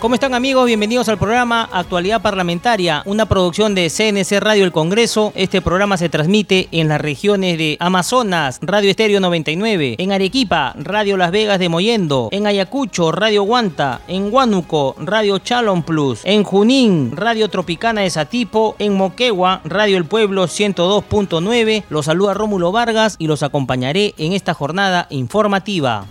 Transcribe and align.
¿Cómo 0.00 0.14
están 0.14 0.32
amigos? 0.32 0.64
Bienvenidos 0.66 1.08
al 1.08 1.18
programa 1.18 1.68
Actualidad 1.72 2.22
Parlamentaria, 2.22 3.02
una 3.04 3.26
producción 3.26 3.74
de 3.74 3.90
CNC 3.90 4.38
Radio 4.38 4.64
El 4.64 4.70
Congreso. 4.70 5.32
Este 5.34 5.60
programa 5.60 5.96
se 5.96 6.08
transmite 6.08 6.68
en 6.70 6.86
las 6.86 7.00
regiones 7.00 7.58
de 7.58 7.76
Amazonas, 7.80 8.60
Radio 8.62 8.90
Estéreo 8.90 9.18
99, 9.18 9.96
en 9.98 10.12
Arequipa, 10.12 10.72
Radio 10.78 11.16
Las 11.16 11.32
Vegas 11.32 11.58
de 11.58 11.68
Moyendo, 11.68 12.28
en 12.30 12.46
Ayacucho, 12.46 13.10
Radio 13.10 13.42
Guanta, 13.42 14.00
en 14.06 14.32
Huánuco, 14.32 14.94
Radio 15.00 15.40
Chalon 15.40 15.82
Plus, 15.82 16.20
en 16.22 16.44
Junín, 16.44 17.16
Radio 17.16 17.48
Tropicana 17.48 18.02
de 18.02 18.10
Satipo, 18.10 18.76
en 18.78 18.94
Moquegua, 18.96 19.62
Radio 19.64 19.96
El 19.98 20.04
Pueblo 20.04 20.44
102.9. 20.44 21.82
Los 21.90 22.06
saluda 22.06 22.34
Rómulo 22.34 22.70
Vargas 22.70 23.16
y 23.18 23.26
los 23.26 23.42
acompañaré 23.42 24.14
en 24.16 24.32
esta 24.32 24.54
jornada 24.54 25.08
informativa. 25.10 26.06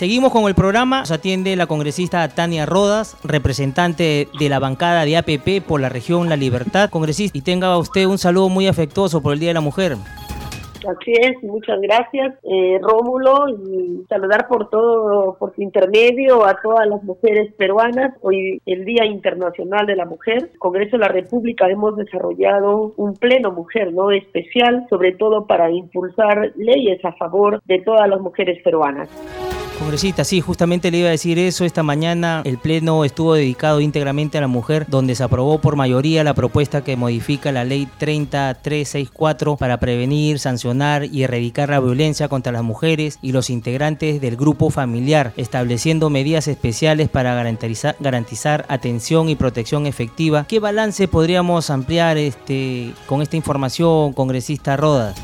Seguimos 0.00 0.32
con 0.32 0.44
el 0.44 0.54
programa. 0.54 1.00
Nos 1.00 1.10
atiende 1.10 1.54
la 1.56 1.66
congresista 1.66 2.26
Tania 2.26 2.64
Rodas, 2.64 3.18
representante 3.22 4.28
de 4.38 4.48
la 4.48 4.58
bancada 4.58 5.04
de 5.04 5.18
APP 5.18 5.62
por 5.68 5.78
la 5.78 5.90
región 5.90 6.30
La 6.30 6.36
Libertad. 6.36 6.88
Congresista, 6.88 7.36
y 7.36 7.42
tenga 7.42 7.76
usted 7.76 8.06
un 8.06 8.16
saludo 8.16 8.48
muy 8.48 8.66
afectuoso 8.66 9.20
por 9.20 9.34
el 9.34 9.40
Día 9.40 9.50
de 9.50 9.54
la 9.54 9.60
Mujer. 9.60 9.96
Así 10.88 11.12
es, 11.12 11.42
muchas 11.42 11.78
gracias 11.82 12.34
eh, 12.44 12.78
Rómulo 12.80 13.50
y 13.50 14.02
saludar 14.08 14.48
por 14.48 14.70
todo, 14.70 15.36
por 15.38 15.54
su 15.54 15.60
intermedio 15.60 16.46
a 16.46 16.58
todas 16.62 16.86
las 16.86 17.02
mujeres 17.02 17.52
peruanas. 17.58 18.14
Hoy 18.22 18.62
el 18.64 18.86
Día 18.86 19.04
Internacional 19.04 19.84
de 19.84 19.96
la 19.96 20.06
Mujer, 20.06 20.50
Congreso 20.58 20.92
de 20.92 21.00
la 21.00 21.08
República 21.08 21.68
hemos 21.68 21.94
desarrollado 21.98 22.94
un 22.96 23.12
pleno 23.16 23.52
mujer, 23.52 23.92
¿no? 23.92 24.10
Especial, 24.10 24.86
sobre 24.88 25.12
todo 25.12 25.46
para 25.46 25.70
impulsar 25.70 26.54
leyes 26.56 27.04
a 27.04 27.12
favor 27.12 27.60
de 27.66 27.82
todas 27.82 28.08
las 28.08 28.22
mujeres 28.22 28.62
peruanas. 28.64 29.10
Congresista, 29.80 30.24
sí, 30.24 30.42
justamente 30.42 30.90
le 30.90 30.98
iba 30.98 31.08
a 31.08 31.12
decir 31.12 31.38
eso. 31.38 31.64
Esta 31.64 31.82
mañana 31.82 32.42
el 32.44 32.58
Pleno 32.58 33.02
estuvo 33.02 33.32
dedicado 33.32 33.80
íntegramente 33.80 34.36
a 34.36 34.42
la 34.42 34.46
mujer, 34.46 34.84
donde 34.86 35.14
se 35.14 35.22
aprobó 35.22 35.58
por 35.58 35.74
mayoría 35.74 36.22
la 36.22 36.34
propuesta 36.34 36.84
que 36.84 36.96
modifica 36.96 37.50
la 37.50 37.64
ley 37.64 37.88
3364 37.96 39.56
para 39.56 39.80
prevenir, 39.80 40.38
sancionar 40.38 41.06
y 41.06 41.22
erradicar 41.22 41.70
la 41.70 41.80
violencia 41.80 42.28
contra 42.28 42.52
las 42.52 42.62
mujeres 42.62 43.18
y 43.22 43.32
los 43.32 43.48
integrantes 43.48 44.20
del 44.20 44.36
grupo 44.36 44.68
familiar, 44.68 45.32
estableciendo 45.38 46.10
medidas 46.10 46.46
especiales 46.46 47.08
para 47.08 47.34
garantizar, 47.34 47.96
garantizar 48.00 48.66
atención 48.68 49.30
y 49.30 49.34
protección 49.34 49.86
efectiva. 49.86 50.44
¿Qué 50.46 50.60
balance 50.60 51.08
podríamos 51.08 51.70
ampliar 51.70 52.18
este, 52.18 52.92
con 53.06 53.22
esta 53.22 53.36
información, 53.36 54.12
congresista 54.12 54.76
Rodas? 54.76 55.16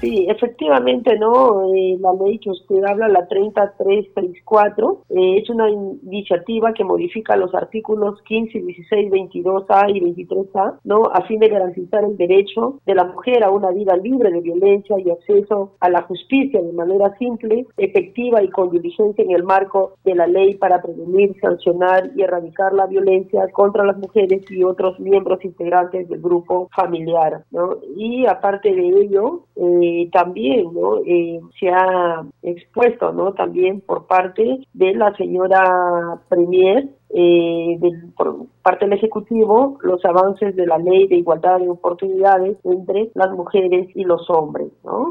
Sí, 0.00 0.26
efectivamente, 0.28 1.18
¿no? 1.18 1.74
Eh, 1.74 1.96
la 1.98 2.12
ley 2.24 2.38
que 2.38 2.50
usted 2.50 2.84
habla, 2.84 3.08
la 3.08 3.26
3334, 3.26 5.02
eh, 5.10 5.38
es 5.42 5.50
una 5.50 5.68
iniciativa 5.68 6.72
que 6.72 6.84
modifica 6.84 7.36
los 7.36 7.52
artículos 7.52 8.22
15, 8.22 8.60
16, 8.60 9.10
22A 9.10 9.90
y 9.90 10.00
23A, 10.00 10.78
¿no? 10.84 11.02
A 11.12 11.22
fin 11.22 11.40
de 11.40 11.48
garantizar 11.48 12.04
el 12.04 12.16
derecho 12.16 12.78
de 12.86 12.94
la 12.94 13.04
mujer 13.04 13.42
a 13.42 13.50
una 13.50 13.72
vida 13.72 13.96
libre 13.96 14.30
de 14.30 14.40
violencia 14.40 14.96
y 15.00 15.10
acceso 15.10 15.72
a 15.80 15.90
la 15.90 16.02
justicia 16.02 16.62
de 16.62 16.72
manera 16.72 17.16
simple, 17.18 17.66
efectiva 17.76 18.40
y 18.42 18.50
con 18.50 18.70
diligencia 18.70 19.24
en 19.24 19.32
el 19.32 19.42
marco 19.42 19.94
de 20.04 20.14
la 20.14 20.28
ley 20.28 20.54
para 20.54 20.80
prevenir, 20.80 21.34
sancionar 21.40 22.10
y 22.14 22.22
erradicar 22.22 22.72
la 22.72 22.86
violencia 22.86 23.48
contra 23.52 23.84
las 23.84 23.98
mujeres 23.98 24.48
y 24.48 24.62
otros 24.62 25.00
miembros 25.00 25.44
integrantes 25.44 26.08
del 26.08 26.20
grupo 26.20 26.68
familiar, 26.74 27.42
¿no? 27.50 27.78
Y 27.96 28.26
aparte 28.26 28.72
de 28.72 28.88
ello, 28.88 29.42
eh, 29.56 29.87
también 30.12 30.72
¿no? 30.72 30.98
Eh, 31.04 31.40
se 31.58 31.68
ha 31.68 32.24
expuesto 32.42 33.12
¿no? 33.12 33.32
también 33.32 33.80
por 33.80 34.06
parte 34.06 34.60
de 34.72 34.94
la 34.94 35.14
señora 35.16 36.20
Premier 36.28 36.88
eh, 37.10 37.78
por 38.16 38.46
parte 38.62 38.84
del 38.84 38.98
Ejecutivo 38.98 39.78
los 39.82 40.04
avances 40.04 40.54
de 40.56 40.66
la 40.66 40.78
ley 40.78 41.06
de 41.06 41.16
igualdad 41.16 41.58
de 41.58 41.68
oportunidades 41.68 42.58
entre 42.64 43.10
las 43.14 43.30
mujeres 43.32 43.88
y 43.94 44.04
los 44.04 44.28
hombres. 44.28 44.68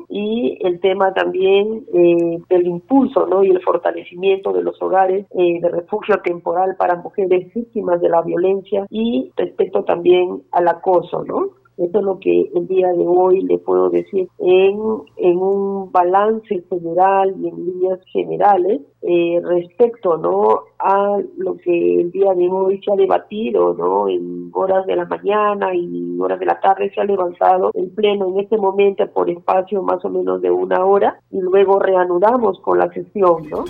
Y 0.09 0.57
el 0.61 0.79
tema 0.79 1.13
también 1.13 1.85
eh, 1.93 2.39
del 2.49 2.67
impulso. 2.67 3.27
Y 3.43 3.49
el 3.49 3.61
fortalecimiento 3.61 4.51
de 4.53 4.63
los 4.63 4.81
hogares 4.81 5.25
eh, 5.31 5.59
de 5.61 5.69
refugio 5.69 6.19
temporal 6.23 6.75
para 6.77 6.95
mujeres 6.95 7.53
víctimas 7.53 8.01
de 8.01 8.09
la 8.09 8.21
violencia 8.21 8.85
y 8.89 9.31
respecto 9.35 9.83
también 9.83 10.43
al 10.51 10.67
acoso, 10.67 11.23
¿no? 11.23 11.49
Eso 11.77 11.99
es 11.99 12.03
lo 12.03 12.19
que 12.19 12.49
el 12.55 12.67
día 12.67 12.91
de 12.91 13.05
hoy 13.05 13.41
le 13.43 13.59
puedo 13.59 13.89
decir. 13.89 14.27
En, 14.39 14.79
en 15.17 15.37
un 15.37 15.91
balance 15.91 16.63
general 16.69 17.35
y 17.39 17.47
en 17.47 17.65
líneas 17.65 17.99
generales 18.11 18.81
eh, 19.03 19.39
respecto 19.43 20.17
no 20.17 20.61
a 20.79 21.19
lo 21.37 21.55
que 21.57 22.01
el 22.01 22.11
día 22.11 22.33
de 22.33 22.49
hoy 22.49 22.81
se 22.83 22.91
ha 22.91 22.95
debatido 22.95 23.73
no 23.75 24.09
en 24.09 24.49
horas 24.53 24.85
de 24.87 24.95
la 24.95 25.05
mañana 25.05 25.73
y 25.75 26.17
horas 26.19 26.39
de 26.39 26.45
la 26.47 26.59
tarde 26.59 26.91
se 26.93 26.99
ha 26.99 27.05
levantado 27.05 27.71
el 27.73 27.89
pleno 27.91 28.27
en 28.27 28.39
este 28.39 28.57
momento 28.57 29.07
por 29.11 29.29
espacio 29.29 29.83
más 29.83 30.03
o 30.03 30.09
menos 30.09 30.41
de 30.41 30.49
una 30.49 30.83
hora 30.83 31.19
y 31.31 31.39
luego 31.39 31.79
reanudamos 31.79 32.59
con 32.61 32.79
la 32.79 32.91
sesión 32.91 33.47
no 33.49 33.65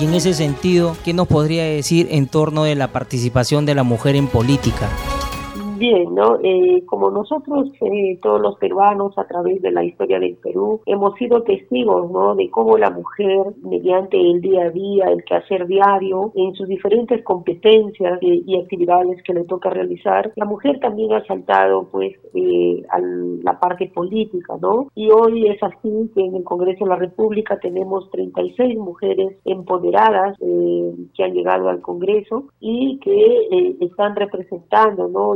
y 0.00 0.04
en 0.04 0.14
ese 0.14 0.32
sentido, 0.32 0.94
¿qué 1.04 1.12
nos 1.12 1.28
podría 1.28 1.64
decir 1.64 2.08
en 2.10 2.26
torno 2.26 2.64
de 2.64 2.74
la 2.74 2.88
participación 2.88 3.66
de 3.66 3.74
la 3.74 3.82
mujer 3.82 4.16
en 4.16 4.28
política? 4.28 4.88
Bien, 5.80 6.14
¿no? 6.14 6.38
Eh, 6.44 6.84
como 6.86 7.10
nosotros, 7.10 7.70
eh, 7.80 8.18
todos 8.22 8.40
los 8.40 8.56
peruanos, 8.58 9.16
a 9.18 9.26
través 9.26 9.60
de 9.62 9.72
la 9.72 9.82
historia 9.82 10.20
del 10.20 10.36
Perú, 10.36 10.82
hemos 10.86 11.14
sido 11.16 11.42
testigos, 11.42 12.10
¿no? 12.12 12.36
De 12.36 12.48
cómo 12.50 12.76
la 12.76 12.90
mujer, 12.90 13.54
mediante 13.62 14.20
el 14.20 14.40
día 14.42 14.66
a 14.66 14.70
día, 14.70 15.06
el 15.06 15.24
quehacer 15.24 15.66
diario, 15.66 16.32
en 16.36 16.54
sus 16.54 16.68
diferentes 16.68 17.24
competencias 17.24 18.18
y, 18.20 18.60
actividades 18.60 19.22
que 19.22 19.32
le 19.32 19.44
toca 19.44 19.70
realizar, 19.70 20.32
la 20.36 20.44
mujer 20.44 20.78
también 20.80 21.14
ha 21.14 21.24
saltado, 21.24 21.88
pues, 21.90 22.14
eh, 22.34 22.82
a 22.90 22.98
la 23.00 23.58
parte 23.58 23.90
política, 23.92 24.56
¿no? 24.60 24.88
Y 24.94 25.10
hoy 25.10 25.48
es 25.48 25.62
así 25.62 26.10
que 26.14 26.20
en 26.20 26.36
el 26.36 26.44
Congreso 26.44 26.84
de 26.84 26.90
la 26.90 26.96
República 26.96 27.58
tenemos 27.58 28.10
36 28.10 28.76
mujeres 28.76 29.38
empoderadas 29.46 30.36
que 30.38 31.24
han 31.24 31.32
llegado 31.32 31.70
al 31.70 31.80
Congreso 31.80 32.48
y 32.60 32.98
que 32.98 33.76
están 33.80 34.14
representando, 34.14 35.08
¿no? 35.08 35.34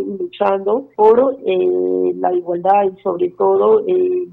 Por 0.97 1.37
eh, 1.45 2.13
la 2.17 2.33
igualdad 2.35 2.85
y 2.85 3.01
sobre 3.03 3.31
todo 3.31 3.85
eh, 3.87 4.27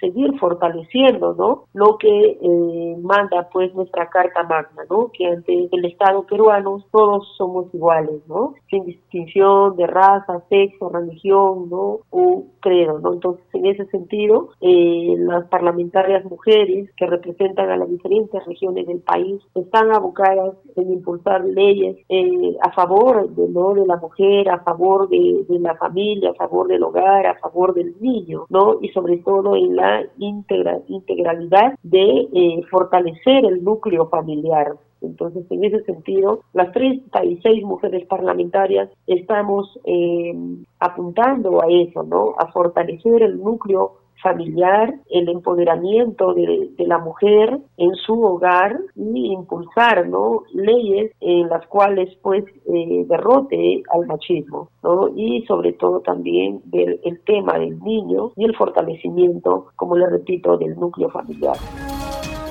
seguir 0.00 0.38
fortaleciendo 0.38 1.34
no 1.38 1.64
lo 1.72 1.98
que 1.98 2.38
eh, 2.40 2.96
manda 3.00 3.48
pues 3.52 3.74
nuestra 3.74 4.08
carta 4.08 4.42
magna 4.42 4.84
no 4.90 5.10
que 5.12 5.26
ante 5.26 5.68
el 5.70 5.84
estado 5.84 6.24
peruano 6.24 6.84
todos 6.90 7.34
somos 7.36 7.72
iguales 7.74 8.20
no 8.28 8.54
sin 8.70 8.84
distinción 8.84 9.76
de 9.76 9.86
raza 9.86 10.42
sexo 10.48 10.88
religión 10.88 11.68
no 11.70 12.00
o 12.10 12.44
credo 12.60 12.98
no 12.98 13.14
entonces 13.14 13.44
en 13.52 13.66
ese 13.66 13.86
sentido 13.86 14.50
eh, 14.60 15.14
las 15.18 15.46
parlamentarias 15.48 16.24
mujeres 16.24 16.90
que 16.96 17.06
representan 17.06 17.70
a 17.70 17.76
las 17.76 17.88
diferentes 17.88 18.44
regiones 18.44 18.86
del 18.86 19.00
país 19.00 19.40
están 19.54 19.94
abocadas 19.94 20.54
en 20.76 20.92
impulsar 20.92 21.44
leyes 21.44 21.96
eh, 22.08 22.56
a 22.62 22.72
favor 22.72 23.28
de 23.30 23.48
no 23.48 23.74
de 23.74 23.86
la 23.86 23.96
mujer 23.96 24.50
a 24.50 24.60
favor 24.60 25.08
de, 25.08 25.44
de 25.48 25.58
la 25.58 25.74
familia 25.76 26.30
a 26.30 26.34
favor 26.34 26.68
del 26.68 26.82
hogar 26.82 27.26
a 27.26 27.38
favor 27.38 27.74
del 27.74 27.94
niño 28.00 28.46
no 28.50 28.78
y 28.80 28.88
sobre 28.88 29.18
todo 29.18 29.56
en 29.56 29.76
la 29.76 29.85
integralidad 30.18 31.74
de 31.82 32.28
eh, 32.32 32.62
fortalecer 32.70 33.44
el 33.44 33.62
núcleo 33.62 34.08
familiar. 34.08 34.72
Entonces, 35.02 35.44
en 35.50 35.64
ese 35.64 35.82
sentido, 35.84 36.40
las 36.52 36.72
36 36.72 37.64
mujeres 37.64 38.06
parlamentarias 38.06 38.88
estamos 39.06 39.78
eh, 39.84 40.34
apuntando 40.80 41.62
a 41.62 41.66
eso, 41.70 42.02
¿no? 42.02 42.34
A 42.38 42.50
fortalecer 42.50 43.22
el 43.22 43.38
núcleo 43.42 44.05
familiar, 44.22 44.94
el 45.10 45.28
empoderamiento 45.28 46.34
de, 46.34 46.70
la 46.78 46.98
mujer 46.98 47.58
en 47.76 47.94
su 47.94 48.22
hogar 48.22 48.78
y 48.94 49.32
impulsar 49.32 50.08
¿no? 50.08 50.42
leyes 50.54 51.12
en 51.20 51.48
las 51.48 51.66
cuales 51.66 52.16
pues 52.22 52.44
eh, 52.72 53.04
derrote 53.08 53.82
al 53.92 54.06
machismo 54.06 54.70
¿no? 54.82 55.08
y 55.16 55.44
sobre 55.46 55.72
todo 55.72 56.00
también 56.00 56.60
ver 56.66 57.00
el 57.04 57.20
tema 57.24 57.58
del 57.58 57.78
niño 57.80 58.32
y 58.36 58.44
el 58.44 58.56
fortalecimiento, 58.56 59.66
como 59.76 59.96
le 59.96 60.08
repito, 60.08 60.56
del 60.56 60.76
núcleo 60.76 61.10
familiar. 61.10 61.56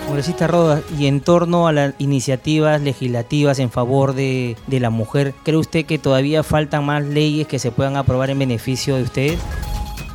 Congresista 0.05 0.45
Rodas, 0.45 0.83
y 0.99 1.07
en 1.07 1.19
torno 1.19 1.67
a 1.67 1.73
las 1.73 1.99
iniciativas 1.99 2.79
legislativas 2.79 3.57
en 3.57 3.71
favor 3.71 4.13
de, 4.13 4.55
de 4.67 4.79
la 4.79 4.91
mujer, 4.91 5.33
¿cree 5.43 5.57
usted 5.57 5.85
que 5.85 5.97
todavía 5.97 6.43
faltan 6.43 6.85
más 6.85 7.03
leyes 7.03 7.47
que 7.47 7.57
se 7.57 7.71
puedan 7.71 7.95
aprobar 7.95 8.29
en 8.29 8.37
beneficio 8.37 8.97
de 8.97 9.03
ustedes? 9.03 9.43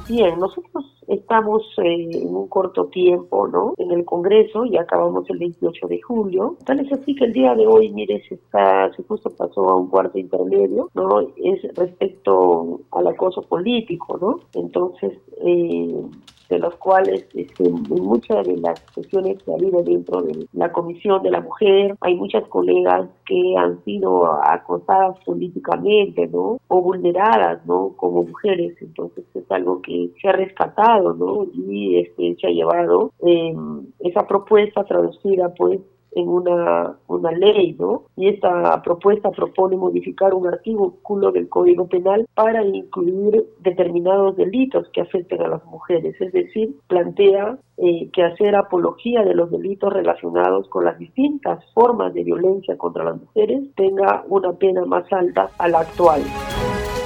Bien, 0.09 0.39
nosotros 0.39 0.85
estamos 1.11 1.63
eh, 1.79 2.09
en 2.13 2.35
un 2.35 2.49
corto 2.49 2.87
tiempo, 2.87 3.49
¿no? 3.49 3.75
En 3.77 3.91
el 3.91 4.05
Congreso 4.05 4.65
y 4.65 4.77
acabamos 4.77 5.29
el 5.29 5.39
28 5.39 5.89
de 5.89 6.01
julio. 6.01 6.57
Tal 6.65 6.81
es 6.81 6.93
así 6.93 7.15
que 7.15 7.25
el 7.25 7.33
día 7.33 7.55
de 7.55 7.67
hoy, 7.67 7.91
mire, 7.91 8.23
se 8.29 8.35
está, 8.35 8.93
se 8.95 9.03
justo 9.03 9.31
pasó 9.31 9.69
a 9.69 9.77
un 9.77 9.89
cuarto 9.89 10.19
intermedio, 10.19 10.89
¿no? 10.95 11.21
Es 11.37 11.63
respecto 11.75 12.81
al 12.93 13.07
acoso 13.09 13.43
político, 13.43 14.19
¿no? 14.21 14.41
Entonces, 14.55 15.19
eh, 15.45 15.95
de 16.51 16.59
los 16.59 16.75
cuales 16.77 17.27
este, 17.35 17.65
en 17.65 17.83
muchas 17.89 18.47
de 18.47 18.57
las 18.57 18.81
sesiones 18.95 19.41
que 19.43 19.53
ha 19.53 19.55
habido 19.55 19.83
dentro 19.83 20.21
de 20.23 20.47
la 20.53 20.73
Comisión 20.73 21.23
de 21.23 21.31
la 21.31 21.41
Mujer, 21.41 21.97
hay 22.01 22.17
muchas 22.17 22.47
colegas 22.49 23.09
que 23.25 23.55
han 23.57 23.83
sido 23.85 24.27
acosadas 24.43 25.17
políticamente, 25.25 26.27
¿no? 26.27 26.59
O 26.67 26.83
vulneradas, 26.83 27.65
¿no? 27.67 27.95
Como 27.97 28.25
mujeres. 28.25 28.77
Entonces 28.81 29.25
es 29.35 29.51
algo 29.51 29.81
que 29.81 30.11
se 30.21 30.29
ha 30.29 30.33
rescatado, 30.33 31.15
¿no? 31.15 31.47
Y 31.55 32.01
este, 32.01 32.37
se 32.41 32.47
ha 32.49 32.51
llevado 32.51 33.13
eh, 33.25 33.55
esa 34.01 34.27
propuesta 34.27 34.83
traducida, 34.85 35.55
pues, 35.55 35.81
en 36.13 36.29
una, 36.29 36.97
una 37.09 37.33
ley, 37.33 37.77
¿no? 37.79 38.05
Y 38.17 38.29
esta 38.29 38.83
propuesta 38.83 39.31
propone 39.31 39.77
modificar 39.77 40.35
un 40.35 40.47
artículo 40.47 41.33
del 41.33 41.49
Código 41.49 41.87
Penal 41.87 42.27
para 42.35 42.65
incluir 42.65 43.47
determinados 43.61 44.37
delitos 44.37 44.89
que 44.93 45.01
afecten 45.01 45.43
a 45.43 45.49
las 45.49 45.65
mujeres, 45.67 46.21
es 46.21 46.33
decir, 46.33 46.77
plantea 46.89 47.59
eh, 47.77 48.11
que 48.13 48.23
hacer 48.23 48.55
apología 48.57 49.23
de 49.23 49.35
los 49.35 49.51
delitos 49.51 49.93
relacionados 49.93 50.69
con 50.69 50.85
las 50.85 50.99
distintas 50.99 51.65
formas 51.73 52.13
de 52.15 52.25
violencia 52.25 52.77
contra 52.77 53.05
las 53.05 53.21
mujeres 53.21 53.63
tenga 53.75 54.25
una 54.29 54.53
pena 54.53 54.85
más 54.85 55.11
alta 55.13 55.51
a 55.59 55.69
la 55.69 55.81
actual. 55.81 56.21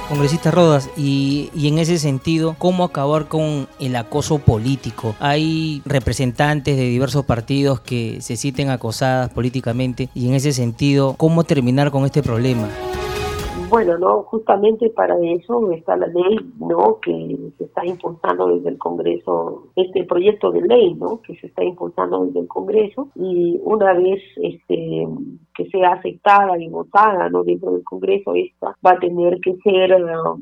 Congresista 0.07 0.51
Rodas, 0.51 0.89
y, 0.95 1.49
y, 1.55 1.67
en 1.67 1.79
ese 1.79 1.97
sentido, 1.97 2.55
¿cómo 2.59 2.83
acabar 2.83 3.27
con 3.27 3.67
el 3.79 3.95
acoso 3.95 4.37
político? 4.37 5.15
Hay 5.19 5.81
representantes 5.85 6.77
de 6.77 6.83
diversos 6.83 7.25
partidos 7.25 7.79
que 7.79 8.19
se 8.21 8.37
sienten 8.37 8.69
acosadas 8.69 9.31
políticamente 9.31 10.09
y 10.13 10.27
en 10.27 10.35
ese 10.35 10.53
sentido, 10.53 11.15
¿cómo 11.17 11.43
terminar 11.43 11.89
con 11.89 12.05
este 12.05 12.21
problema? 12.21 12.69
Bueno, 13.69 13.97
no, 13.97 14.23
justamente 14.23 14.89
para 14.91 15.15
eso 15.21 15.71
está 15.71 15.97
la 15.97 16.07
ley, 16.07 16.37
¿no? 16.59 16.99
Que 17.01 17.35
se 17.57 17.63
está 17.63 17.85
impulsando 17.85 18.47
desde 18.47 18.69
el 18.69 18.77
Congreso, 18.77 19.67
este 19.75 20.03
proyecto 20.03 20.51
de 20.51 20.61
ley, 20.61 20.93
¿no? 20.93 21.19
Que 21.21 21.35
se 21.35 21.47
está 21.47 21.63
impulsando 21.63 22.25
desde 22.25 22.41
el 22.41 22.47
Congreso 22.47 23.09
y 23.15 23.59
una 23.63 23.93
vez, 23.93 24.21
este, 24.37 25.07
que 25.55 25.65
sea 25.71 25.93
aceptada 25.93 26.57
y 26.59 26.69
votada, 26.69 27.27
¿no? 27.29 27.43
Dentro 27.43 27.71
del 27.71 27.83
Congreso, 27.83 28.35
esta 28.35 28.75
va 28.85 28.91
a 28.91 28.99
tener 28.99 29.39
que 29.39 29.55
ser 29.57 29.91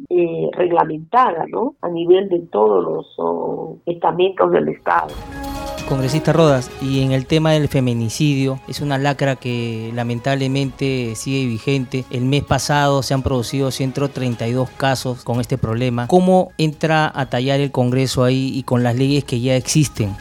eh, 0.10 0.50
reglamentada, 0.52 1.46
¿no? 1.50 1.76
A 1.82 1.90
nivel 1.90 2.28
de 2.28 2.42
todos 2.52 2.84
los 2.84 3.16
oh, 3.18 3.78
estamentos 3.86 4.52
del 4.52 4.68
Estado. 4.68 5.14
Congresista 5.88 6.34
Rodas, 6.34 6.72
y 6.82 7.02
en 7.02 7.12
el 7.12 7.26
tema 7.26 7.52
del 7.52 7.68
feminicidio, 7.68 8.60
es 8.68 8.82
una 8.82 8.98
lacra 8.98 9.36
que 9.36 9.92
lamentablemente 9.94 11.14
sigue 11.16 11.46
vigente. 11.46 12.06
El 12.10 12.26
mes 12.26 12.44
pasado 12.44 13.04
se 13.04 13.14
han 13.14 13.24
producido 13.24 13.72
132 13.72 14.70
casos 14.72 15.24
con 15.24 15.40
este 15.40 15.58
problema. 15.58 16.08
¿Cómo 16.08 16.52
entra 16.58 17.12
a 17.14 17.30
tallar 17.30 17.60
el 17.60 17.72
Congreso 17.72 18.24
ahí 18.24 18.52
y 18.56 18.64
con 18.64 18.84
las 18.84 18.96
leyes 18.96 19.24
que 19.24 19.42
ya 19.42 19.56
existen? 19.56 20.16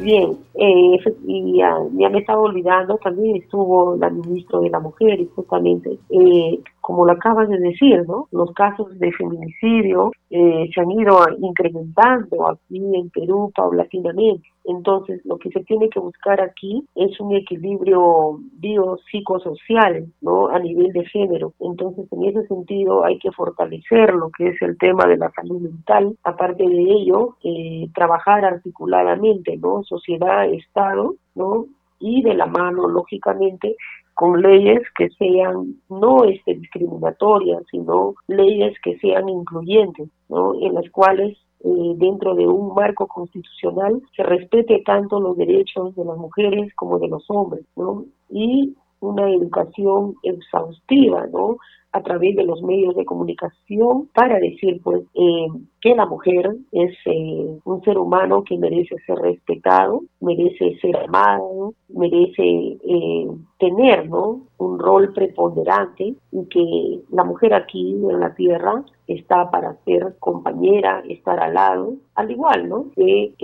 Bien, 0.00 0.38
eh, 0.54 0.96
y 1.26 1.58
ya, 1.58 1.76
me 1.92 2.18
estaba 2.18 2.40
olvidando, 2.40 2.96
también 2.98 3.36
estuvo 3.36 3.96
la 3.96 4.10
ministra 4.10 4.58
de 4.60 4.70
la 4.70 4.80
Mujer 4.80 5.20
y 5.20 5.26
justamente, 5.34 5.98
eh, 6.10 6.60
como 6.80 7.06
lo 7.06 7.12
acabas 7.12 7.48
de 7.48 7.58
decir, 7.58 8.04
¿no? 8.06 8.26
Los 8.32 8.52
casos 8.52 8.98
de 8.98 9.12
feminicidio 9.12 10.10
eh, 10.30 10.68
se 10.74 10.80
han 10.80 10.90
ido 10.90 11.18
incrementando 11.40 12.48
aquí 12.48 12.78
en 12.94 13.10
Perú 13.10 13.52
paulatinamente. 13.54 14.48
Entonces, 14.64 15.20
lo 15.24 15.38
que 15.38 15.50
se 15.50 15.60
tiene 15.64 15.88
que 15.88 16.00
buscar 16.00 16.40
aquí 16.40 16.84
es 16.94 17.18
un 17.20 17.34
equilibrio 17.34 18.38
biopsicosocial, 18.58 20.06
¿no? 20.20 20.48
A 20.48 20.58
nivel 20.58 20.92
de 20.92 21.04
género. 21.06 21.54
Entonces, 21.60 22.06
en 22.12 22.24
ese 22.24 22.46
sentido, 22.46 23.04
hay 23.04 23.18
que 23.18 23.32
fortalecer 23.32 24.14
lo 24.14 24.30
que 24.30 24.48
es 24.48 24.62
el 24.62 24.76
tema 24.78 25.06
de 25.06 25.16
la 25.16 25.30
salud 25.30 25.60
mental. 25.60 26.16
Aparte 26.24 26.66
de 26.66 26.82
ello, 26.82 27.36
eh, 27.42 27.88
trabajar 27.94 28.44
articuladamente, 28.44 29.56
¿no? 29.56 29.82
Sociedad, 29.84 30.39
Estado, 30.46 31.14
¿no? 31.34 31.66
Y 31.98 32.22
de 32.22 32.34
la 32.34 32.46
mano, 32.46 32.88
lógicamente, 32.88 33.76
con 34.14 34.40
leyes 34.40 34.82
que 34.96 35.08
sean 35.10 35.76
no 35.88 36.24
este, 36.24 36.54
discriminatorias, 36.54 37.62
sino 37.70 38.14
leyes 38.26 38.74
que 38.82 38.98
sean 38.98 39.28
incluyentes, 39.28 40.08
¿no? 40.28 40.54
En 40.60 40.74
las 40.74 40.90
cuales 40.90 41.38
eh, 41.62 41.92
dentro 41.96 42.34
de 42.34 42.46
un 42.46 42.74
marco 42.74 43.06
constitucional 43.06 44.00
se 44.16 44.22
respete 44.22 44.82
tanto 44.84 45.20
los 45.20 45.36
derechos 45.36 45.94
de 45.94 46.04
las 46.04 46.16
mujeres 46.16 46.74
como 46.74 46.98
de 46.98 47.08
los 47.08 47.24
hombres, 47.28 47.64
¿no? 47.76 48.04
Y 48.30 48.74
una 49.00 49.30
educación 49.30 50.14
exhaustiva, 50.22 51.26
¿no? 51.26 51.56
A 51.92 52.02
través 52.02 52.36
de 52.36 52.44
los 52.44 52.62
medios 52.62 52.94
de 52.94 53.04
comunicación 53.04 54.08
para 54.14 54.38
decir, 54.38 54.80
pues, 54.82 55.02
eh, 55.14 55.46
que 55.80 55.94
la 55.94 56.06
mujer 56.06 56.56
es 56.72 56.92
eh, 57.06 57.58
un 57.64 57.82
ser 57.82 57.98
humano 57.98 58.44
que 58.44 58.58
merece 58.58 58.96
ser 59.06 59.16
respetado, 59.18 60.02
merece 60.20 60.78
ser 60.80 60.96
amado, 60.96 61.72
merece 61.88 62.42
eh, 62.42 63.26
tener 63.58 64.08
¿no? 64.08 64.42
un 64.58 64.78
rol 64.78 65.12
preponderante 65.12 66.14
y 66.32 66.44
que 66.46 67.00
la 67.10 67.24
mujer 67.24 67.54
aquí 67.54 67.92
en 67.92 68.20
la 68.20 68.34
tierra 68.34 68.84
está 69.06 69.50
para 69.50 69.74
ser 69.84 70.14
compañera, 70.20 71.02
estar 71.08 71.40
al 71.40 71.54
lado, 71.54 71.94
al 72.14 72.30
igual, 72.30 72.68
¿no? 72.68 72.86
Que 72.94 73.34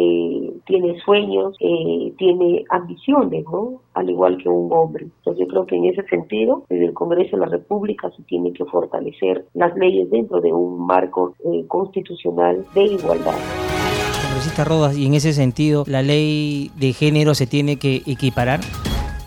tiene 0.65 1.01
sueños, 1.01 1.57
tiene 1.59 2.65
ambiciones, 2.71 3.45
¿no? 3.51 3.81
Al 3.95 4.09
igual 4.09 4.37
que 4.37 4.49
un 4.49 4.73
hombre. 4.73 5.05
Entonces 5.05 5.45
yo 5.45 5.49
creo 5.49 5.67
que 5.67 5.77
en 5.77 5.87
ese 5.87 6.05
sentido, 6.05 6.63
desde 6.69 6.85
el 6.85 6.95
Congreso 6.95 7.37
de 7.37 7.47
la 7.47 7.51
República 7.51 8.11
se 8.11 8.23
tiene 8.23 8.36
que 8.55 8.65
fortalecer 8.65 9.47
las 9.55 9.75
leyes 9.77 10.11
dentro 10.11 10.41
de 10.41 10.53
un 10.53 10.87
marco 10.87 11.35
eh, 11.45 11.67
constitucional 11.67 12.65
de 12.75 12.85
igualdad. 12.85 13.35
Congresista 14.23 14.65
Rodas, 14.65 14.97
y 14.97 15.07
en 15.07 15.15
ese 15.15 15.33
sentido, 15.33 15.85
¿la 15.87 16.03
ley 16.03 16.71
de 16.79 16.93
género 16.93 17.35
se 17.35 17.47
tiene 17.47 17.77
que 17.77 18.03
equiparar? 18.07 18.61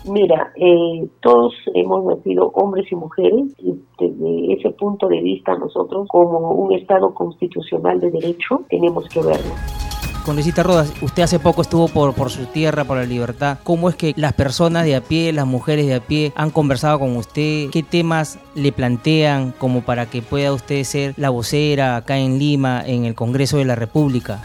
Mira, 0.04 0.52
eh, 0.56 1.08
todos 1.20 1.52
hemos 1.74 2.04
nacido 2.04 2.50
hombres 2.54 2.90
y 2.90 2.96
mujeres 2.96 3.54
y 3.58 3.74
desde 3.98 4.54
ese 4.54 4.70
punto 4.70 5.08
de 5.08 5.20
vista 5.20 5.54
nosotros 5.56 6.08
como 6.08 6.52
un 6.52 6.72
Estado 6.72 7.12
constitucional 7.12 8.00
de 8.00 8.10
derecho 8.10 8.62
tenemos 8.68 9.06
que 9.08 9.20
verlo. 9.20 9.89
Congresista 10.22 10.62
Rodas, 10.62 10.92
usted 11.00 11.22
hace 11.22 11.38
poco 11.38 11.62
estuvo 11.62 11.88
por, 11.88 12.14
por 12.14 12.30
su 12.30 12.46
tierra, 12.46 12.84
por 12.84 12.98
la 12.98 13.04
libertad. 13.04 13.58
¿Cómo 13.62 13.88
es 13.88 13.96
que 13.96 14.12
las 14.16 14.32
personas 14.32 14.84
de 14.84 14.96
a 14.96 15.00
pie, 15.00 15.32
las 15.32 15.46
mujeres 15.46 15.86
de 15.86 15.94
a 15.94 16.00
pie, 16.00 16.32
han 16.36 16.50
conversado 16.50 16.98
con 16.98 17.16
usted? 17.16 17.70
¿Qué 17.70 17.82
temas 17.82 18.38
le 18.54 18.72
plantean 18.72 19.52
como 19.52 19.82
para 19.82 20.06
que 20.06 20.22
pueda 20.22 20.52
usted 20.52 20.84
ser 20.84 21.14
la 21.16 21.30
vocera 21.30 21.96
acá 21.96 22.18
en 22.18 22.38
Lima, 22.38 22.82
en 22.84 23.04
el 23.04 23.14
Congreso 23.14 23.58
de 23.58 23.64
la 23.64 23.74
República? 23.74 24.40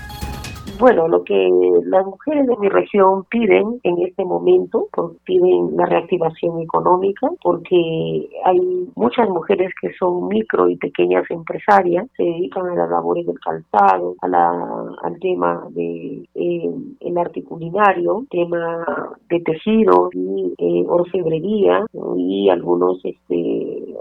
Bueno, 0.77 1.07
lo 1.07 1.23
que 1.23 1.49
las 1.85 2.05
mujeres 2.05 2.47
de 2.47 2.57
mi 2.57 2.67
región 2.67 3.23
piden 3.29 3.79
en 3.83 3.99
este 3.99 4.25
momento, 4.25 4.89
pues, 4.91 5.17
piden 5.23 5.77
la 5.77 5.85
reactivación 5.85 6.59
económica, 6.61 7.29
porque 7.41 8.29
hay 8.43 8.59
muchas 8.95 9.29
mujeres 9.29 9.71
que 9.81 9.93
son 9.93 10.27
micro 10.27 10.67
y 10.67 10.75
pequeñas 10.75 11.23
empresarias, 11.29 12.07
se 12.17 12.23
dedican 12.23 12.67
a 12.67 12.75
las 12.75 12.89
labores 12.89 13.25
del 13.25 13.39
calzado, 13.39 14.15
a 14.21 14.27
la, 14.27 14.95
al 15.01 15.19
tema 15.19 15.65
de 15.69 16.27
eh, 16.35 16.69
el 16.99 17.17
arte 17.17 17.41
culinario, 17.43 18.25
tema 18.29 19.15
de 19.29 19.39
tejido 19.39 20.09
y 20.11 20.53
eh, 20.57 20.85
orfebrería 20.87 21.85
y 22.17 22.49
algunos 22.49 22.99
este 23.05 23.95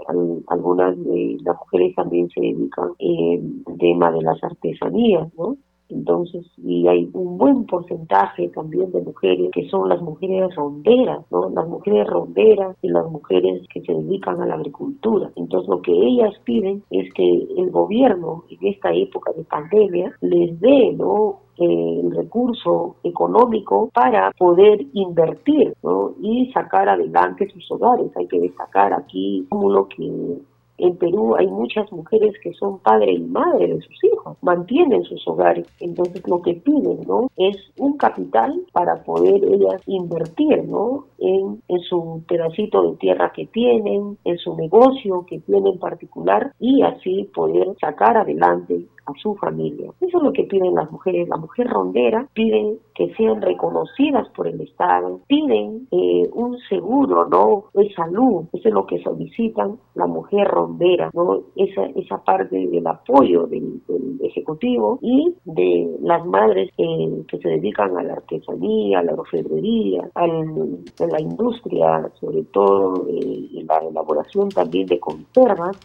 algunas 0.47 0.97
de 1.03 1.37
las 1.43 1.57
mujeres 1.57 1.95
también 1.95 2.29
se 2.29 2.41
dedican 2.41 2.89
eh, 2.99 3.41
al 3.65 3.77
tema 3.77 4.11
de 4.11 4.21
las 4.21 4.43
artesanías, 4.43 5.33
¿no? 5.37 5.55
Entonces, 5.89 6.45
y 6.57 6.87
hay 6.87 7.09
un 7.13 7.37
buen 7.37 7.65
porcentaje 7.65 8.49
también 8.49 8.91
de 8.91 9.01
mujeres 9.01 9.51
que 9.51 9.67
son 9.69 9.89
las 9.89 10.01
mujeres 10.01 10.53
ronderas, 10.55 11.19
¿no? 11.31 11.49
Las 11.49 11.67
mujeres 11.67 12.07
ronderas 12.07 12.75
y 12.81 12.89
las 12.89 13.09
mujeres 13.09 13.67
que 13.73 13.81
se 13.81 13.93
dedican 13.93 14.41
a 14.41 14.45
la 14.45 14.55
agricultura. 14.55 15.31
Entonces, 15.35 15.69
lo 15.69 15.81
que 15.81 15.91
ellas 15.91 16.33
piden 16.43 16.83
es 16.89 17.13
que 17.13 17.47
el 17.57 17.69
gobierno 17.71 18.43
en 18.49 18.67
esta 18.67 18.93
época 18.93 19.31
de 19.33 19.43
pandemia 19.43 20.13
les 20.21 20.59
dé, 20.59 20.93
¿no? 20.93 21.39
el 21.57 22.11
recurso 22.13 22.97
económico 23.03 23.89
para 23.93 24.31
poder 24.31 24.85
invertir 24.93 25.73
¿no? 25.83 26.13
y 26.21 26.51
sacar 26.51 26.89
adelante 26.89 27.49
sus 27.49 27.71
hogares. 27.71 28.11
Hay 28.17 28.27
que 28.27 28.39
destacar 28.39 28.93
aquí 28.93 29.47
lo 29.51 29.87
que 29.87 30.37
En 30.77 30.97
Perú 30.97 31.35
hay 31.35 31.47
muchas 31.47 31.91
mujeres 31.91 32.33
que 32.43 32.53
son 32.53 32.79
padre 32.79 33.13
y 33.13 33.19
madre 33.19 33.67
de 33.67 33.81
sus 33.81 34.03
hijos, 34.03 34.37
mantienen 34.41 35.03
sus 35.03 35.25
hogares. 35.27 35.67
Entonces 35.79 36.27
lo 36.27 36.41
que 36.41 36.55
piden, 36.55 36.99
¿no? 37.07 37.29
Es 37.37 37.57
un 37.77 37.97
capital 37.97 38.61
para 38.73 39.03
poder 39.03 39.43
ellas 39.43 39.81
invertir, 39.85 40.63
¿no? 40.65 41.05
En, 41.17 41.61
en 41.67 41.79
su 41.79 42.23
pedacito 42.27 42.91
de 42.91 42.97
tierra 42.97 43.31
que 43.33 43.45
tienen, 43.47 44.17
en 44.23 44.37
su 44.37 44.55
negocio 44.55 45.25
que 45.27 45.39
tienen 45.39 45.79
particular 45.79 46.53
y 46.59 46.81
así 46.81 47.29
poder 47.33 47.67
sacar 47.79 48.17
adelante 48.17 48.85
a 49.05 49.13
su 49.21 49.35
familia. 49.35 49.91
Eso 50.01 50.17
es 50.17 50.23
lo 50.23 50.33
que 50.33 50.43
piden 50.43 50.75
las 50.75 50.91
mujeres. 50.91 51.29
La 51.29 51.37
mujer 51.37 51.67
rondera 51.67 52.27
piden 52.33 52.79
que 52.95 53.13
sean 53.15 53.41
reconocidas 53.41 54.27
por 54.29 54.47
el 54.47 54.61
Estado, 54.61 55.19
piden 55.27 55.87
eh, 55.91 56.29
un 56.33 56.57
seguro, 56.69 57.27
¿no? 57.27 57.65
De 57.73 57.93
salud. 57.93 58.45
Eso 58.53 58.69
es 58.69 58.73
lo 58.73 58.87
que 58.87 59.03
solicitan 59.03 59.77
la 59.95 60.07
mujer 60.07 60.47
rondera, 60.47 61.11
¿no? 61.13 61.41
Esa, 61.55 61.85
esa 61.95 62.23
parte 62.23 62.55
del 62.67 62.87
apoyo 62.87 63.45
del, 63.47 63.81
Ejecutivo 64.21 64.97
y 65.01 65.35
de 65.45 65.97
las 66.01 66.25
madres 66.25 66.71
que 66.75 67.37
se 67.37 67.47
dedican 67.47 67.95
a 67.95 68.03
la 68.03 68.13
artesanía, 68.13 68.99
a 68.99 69.03
la 69.03 69.13
orfebrería, 69.13 70.09
a 70.15 70.27
la 70.27 71.21
industria, 71.21 72.09
sobre 72.19 72.43
todo 72.45 73.05
eh, 73.07 73.63
la 73.67 73.77
elaboración 73.77 74.49
también 74.49 74.87
de 74.87 74.99
conservas, 74.99 75.77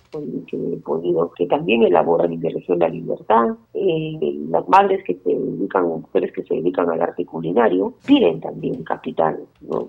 que, 0.46 0.56
podido, 0.84 1.30
que 1.36 1.46
también 1.46 1.82
elaboran 1.82 2.32
en 2.32 2.42
región 2.42 2.78
la 2.78 2.88
libertad, 2.88 3.48
eh, 3.74 4.18
las 4.48 4.68
madres 4.68 5.04
que 5.04 5.14
se 5.14 5.30
dedican, 5.30 5.86
mujeres 5.86 6.32
que 6.32 6.42
se 6.44 6.54
dedican 6.54 6.90
al 7.00 7.08
arte 7.08 7.24
culinario, 7.24 7.94
piden 8.06 8.40
también 8.40 8.82
capital. 8.84 9.40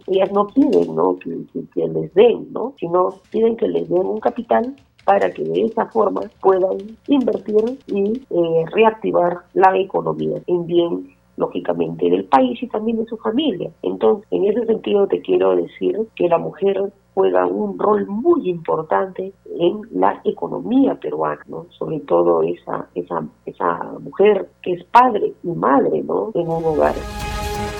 Ellas 0.07 0.31
no 0.31 0.47
piden, 0.47 0.95
¿no? 0.95 1.17
Que, 1.19 1.87
les 1.87 2.13
den, 2.13 2.47
¿no? 2.51 2.73
Sino 2.79 3.15
piden 3.31 3.57
que 3.57 3.67
les 3.67 3.89
den 3.89 4.05
un 4.05 4.19
capital 4.19 4.75
para 5.05 5.31
que 5.31 5.43
de 5.43 5.63
esa 5.63 5.87
forma 5.87 6.21
puedan 6.41 6.77
invertir 7.07 7.79
y 7.87 8.21
eh, 8.29 8.65
reactivar 8.71 9.39
la 9.53 9.75
economía 9.77 10.41
en 10.45 10.65
bien 10.67 11.15
lógicamente 11.37 12.09
del 12.09 12.25
país 12.25 12.61
y 12.61 12.67
también 12.67 12.97
de 12.97 13.05
su 13.05 13.17
familia. 13.17 13.71
Entonces, 13.81 14.27
en 14.31 14.45
ese 14.45 14.65
sentido 14.65 15.07
te 15.07 15.21
quiero 15.21 15.55
decir 15.55 15.97
que 16.15 16.27
la 16.27 16.37
mujer 16.37 16.91
juega 17.13 17.45
un 17.45 17.77
rol 17.77 18.07
muy 18.07 18.49
importante 18.49 19.33
en 19.59 19.81
la 19.91 20.21
economía 20.23 20.95
peruana, 20.95 21.41
¿no? 21.47 21.67
sobre 21.77 21.99
todo 22.01 22.41
esa, 22.43 22.87
esa, 22.95 23.23
esa 23.45 23.83
mujer 23.99 24.49
que 24.61 24.73
es 24.73 24.83
padre 24.85 25.33
y 25.43 25.49
madre 25.49 26.01
¿no? 26.03 26.31
en 26.33 26.47
un 26.47 26.63
hogar. 26.63 26.95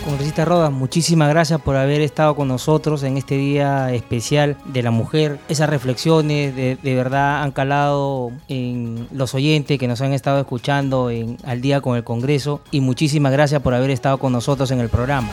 Congresista 0.03 0.45
Rodas, 0.45 0.71
muchísimas 0.71 1.29
gracias 1.29 1.61
por 1.61 1.75
haber 1.75 2.01
estado 2.01 2.35
con 2.35 2.47
nosotros 2.47 3.03
en 3.03 3.17
este 3.17 3.35
día 3.37 3.93
especial 3.93 4.57
de 4.65 4.81
la 4.81 4.89
mujer. 4.89 5.37
Esas 5.47 5.69
reflexiones 5.69 6.55
de, 6.55 6.95
verdad 6.95 7.43
han 7.43 7.51
calado 7.51 8.31
en 8.47 9.07
los 9.11 9.35
oyentes 9.35 9.77
que 9.77 9.87
nos 9.87 10.01
han 10.01 10.13
estado 10.13 10.39
escuchando 10.39 11.11
en, 11.11 11.37
al 11.43 11.61
día 11.61 11.81
con 11.81 11.97
el 11.97 12.03
Congreso 12.03 12.61
y 12.71 12.81
muchísimas 12.81 13.31
gracias 13.31 13.61
por 13.61 13.75
haber 13.75 13.91
estado 13.91 14.17
con 14.17 14.33
nosotros 14.33 14.71
en 14.71 14.79
el 14.79 14.89
programa. 14.89 15.29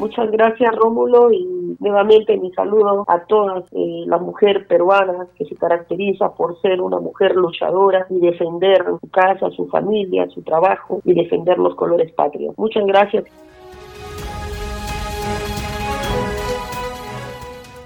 Muchas 0.00 0.30
gracias 0.30 0.74
Rómulo 0.76 1.30
y 1.30 1.76
nuevamente 1.78 2.34
mi 2.38 2.50
saludo 2.52 3.04
a 3.06 3.20
todas 3.26 3.64
eh, 3.72 4.04
las 4.06 4.22
mujeres 4.22 4.66
peruanas 4.66 5.28
que 5.36 5.44
se 5.44 5.54
caracteriza 5.56 6.34
por 6.34 6.58
ser 6.62 6.80
una 6.80 6.98
mujer 6.98 7.36
luchadora 7.36 8.06
y 8.08 8.18
defender 8.18 8.82
su 8.98 9.10
casa, 9.10 9.50
su 9.50 9.68
familia, 9.68 10.26
su 10.30 10.40
trabajo 10.40 11.02
y 11.04 11.12
defender 11.12 11.58
los 11.58 11.74
colores 11.74 12.10
patrios. 12.12 12.54
Muchas 12.56 12.86
gracias. 12.86 13.24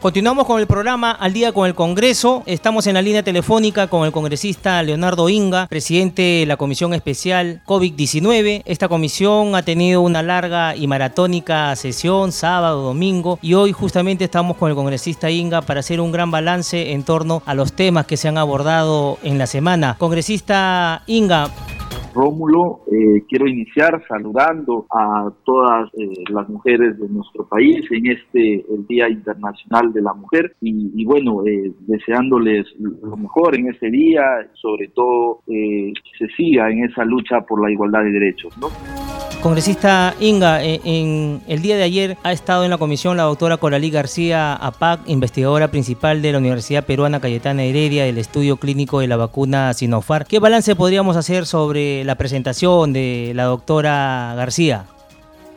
Continuamos 0.05 0.45
con 0.45 0.61
el 0.61 0.67
programa 0.67 1.13
Al 1.13 1.33
día 1.33 1.53
con 1.53 1.67
el 1.67 1.75
Congreso. 1.75 2.43
Estamos 2.45 2.87
en 2.87 2.93
la 2.93 3.01
línea 3.01 3.23
telefónica 3.23 3.87
con 3.87 4.05
el 4.05 4.13
congresista 4.13 4.83
Leonardo 4.83 5.31
Inga, 5.31 5.67
presidente 5.67 6.21
de 6.21 6.45
la 6.45 6.59
Comisión 6.59 6.93
Especial 6.93 7.63
COVID-19. 7.65 8.65
Esta 8.67 8.89
comisión 8.89 9.55
ha 9.55 9.63
tenido 9.63 10.03
una 10.03 10.23
larga 10.23 10.77
y 10.77 10.87
maratónica 10.87 11.75
sesión, 11.75 12.33
sábado, 12.33 12.83
domingo, 12.83 13.39
y 13.41 13.55
hoy 13.55 13.73
justamente 13.73 14.25
estamos 14.25 14.59
con 14.59 14.69
el 14.69 14.77
congresista 14.77 15.31
Inga 15.31 15.63
para 15.63 15.81
hacer 15.81 16.03
un 16.03 16.13
gran 16.13 16.31
balance 16.31 16.93
en 16.93 17.03
torno 17.03 17.43
a 17.47 17.55
los 17.55 17.73
temas 17.73 18.05
que 18.05 18.19
se 18.19 18.29
han 18.29 18.37
abordado 18.37 19.19
en 19.23 19.39
la 19.39 19.47
semana. 19.47 19.97
Congresista 19.99 21.03
Inga, 21.07 21.49
Rómulo. 22.14 22.80
Eh, 22.90 23.25
quiero 23.28 23.47
iniciar 23.47 24.02
saludando 24.09 24.87
a 24.90 25.30
todas 25.44 25.90
eh, 25.94 26.25
las 26.30 26.49
mujeres 26.49 26.99
de 26.99 27.09
nuestro 27.09 27.47
país 27.47 27.85
en 27.90 28.06
este 28.06 28.64
el 28.73 28.87
Día 28.87 29.09
Internacional 29.09 29.92
de 29.92 30.02
la 30.02 30.14
Mujer 30.14 30.54
y, 30.61 31.04
bueno, 31.04 31.44
eh, 31.47 31.73
deseándoles 31.80 32.66
lo 32.78 33.16
mejor 33.16 33.56
en 33.56 33.68
este 33.68 33.90
día, 33.90 34.23
sobre 34.54 34.88
todo 34.88 35.40
que 35.47 35.92
se 36.18 36.26
siga 36.37 36.71
en 36.71 36.85
esa 36.85 37.04
lucha 37.04 37.40
por 37.40 37.62
la 37.62 37.71
igualdad 37.71 38.04
de 38.04 38.12
derechos. 38.12 38.56
¿no? 38.59 38.68
Congresista 39.45 40.15
Inga, 40.21 40.65
eh, 40.65 40.81
en 40.85 41.43
el 41.49 41.61
día 41.61 41.77
de 41.77 41.83
ayer 41.83 42.17
ha 42.23 42.33
estado 42.33 42.65
en 42.65 42.71
la 42.71 42.79
comisión 42.79 43.19
la 43.19 43.25
doctora 43.25 43.59
Coralí 43.59 43.91
García 43.91 44.55
APAC, 44.55 45.01
investigadora 45.05 45.69
principal 45.69 46.23
de 46.23 46.33
la 46.33 46.39
Universidad 46.39 46.87
Peruana 46.87 47.21
Cayetana 47.21 47.63
Heredia 47.63 48.05
del 48.05 48.17
estudio 48.17 48.57
clínico 48.57 49.01
de 49.01 49.07
la 49.07 49.19
vacuna 49.19 49.75
Sinofar. 49.75 50.25
¿Qué 50.25 50.39
balance 50.39 50.75
podríamos 50.75 51.19
hacer 51.19 51.45
sobre 51.45 52.05
la 52.05 52.15
presentación 52.15 52.95
de 52.95 53.33
la 53.35 53.45
doctora 53.45 54.33
García? 54.35 54.87